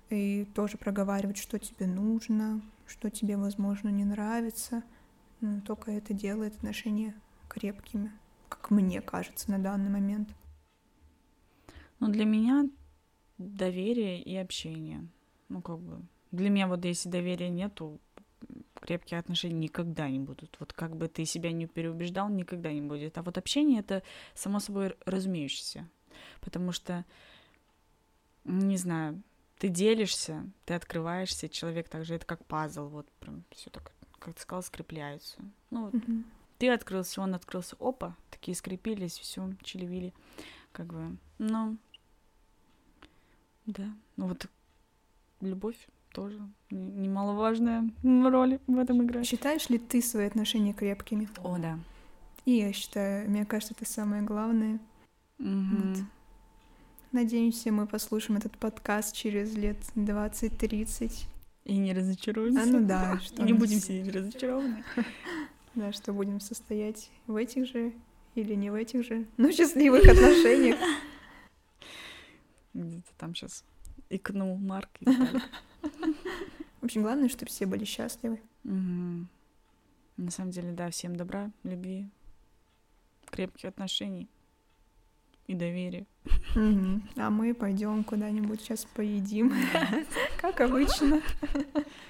[0.09, 4.83] И тоже проговаривать, что тебе нужно, что тебе, возможно, не нравится.
[5.41, 7.13] Ну, только это делает отношения
[7.49, 8.11] крепкими,
[8.49, 10.29] как мне кажется, на данный момент.
[11.99, 12.69] Ну, для меня
[13.37, 15.07] доверие и общение.
[15.49, 16.01] Ну, как бы.
[16.31, 17.99] Для меня вот если доверия нету,
[18.79, 20.55] крепкие отношения никогда не будут.
[20.59, 23.17] Вот как бы ты себя не переубеждал, никогда не будет.
[23.17, 24.03] А вот общение это
[24.33, 25.87] само собой разумеющееся.
[26.41, 27.05] Потому что,
[28.43, 29.21] не знаю,
[29.59, 34.41] ты делишься, ты открываешься, человек также, это как пазл, вот прям все так, как ты
[34.41, 35.37] сказал, скрепляются.
[35.71, 36.23] Ну, вот, mm-hmm.
[36.59, 40.13] ты открылся, он открылся, опа, такие скрепились, все, чилевили,
[40.71, 41.77] как бы, ну,
[43.65, 44.47] да, ну вот
[45.41, 46.39] любовь тоже
[46.71, 49.27] немаловажная роль в этом играет.
[49.27, 51.29] Считаешь ли ты свои отношения крепкими?
[51.43, 51.79] О, да.
[52.45, 54.79] И я считаю, мне кажется, это самое главное.
[55.39, 55.95] Mm-hmm.
[55.95, 56.05] Вот.
[57.13, 61.25] Надеемся, мы послушаем этот подкаст через лет 20-30.
[61.63, 62.63] И не разочаруемся.
[62.63, 64.83] А ну да, что не будем сидеть разочарованы.
[65.75, 67.93] Да, что будем состоять в этих же
[68.33, 70.79] или не в этих же, но счастливых отношениях.
[72.73, 73.63] Где-то там сейчас
[74.09, 74.89] икнул Марк.
[76.81, 78.41] В общем, главное, чтобы все были счастливы.
[78.63, 79.27] Угу.
[80.17, 82.09] На самом деле, да, всем добра, любви,
[83.29, 84.27] крепких отношений
[85.47, 86.05] и доверия.
[86.55, 87.01] Угу.
[87.15, 89.53] А мы пойдем куда-нибудь сейчас поедим,
[90.41, 91.21] как обычно.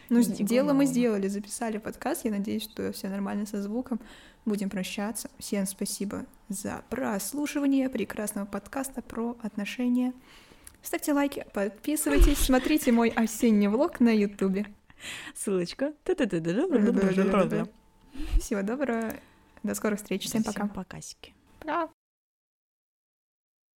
[0.10, 2.24] Ну, дело мы сделали, записали подкаст.
[2.24, 4.00] Я надеюсь, что все нормально со звуком.
[4.46, 5.30] Будем прощаться.
[5.38, 10.14] Всем спасибо за прослушивание прекрасного подкаста про отношения.
[10.82, 14.68] Ставьте лайки, подписывайтесь, смотрите мой осенний влог на Ютубе.
[15.36, 15.92] Ссылочка.
[18.40, 19.14] Всего доброго.
[19.64, 20.24] До скорых встреч.
[20.24, 20.62] Всем пока.
[20.62, 21.34] Всем покасики.
[21.60, 21.90] Пока.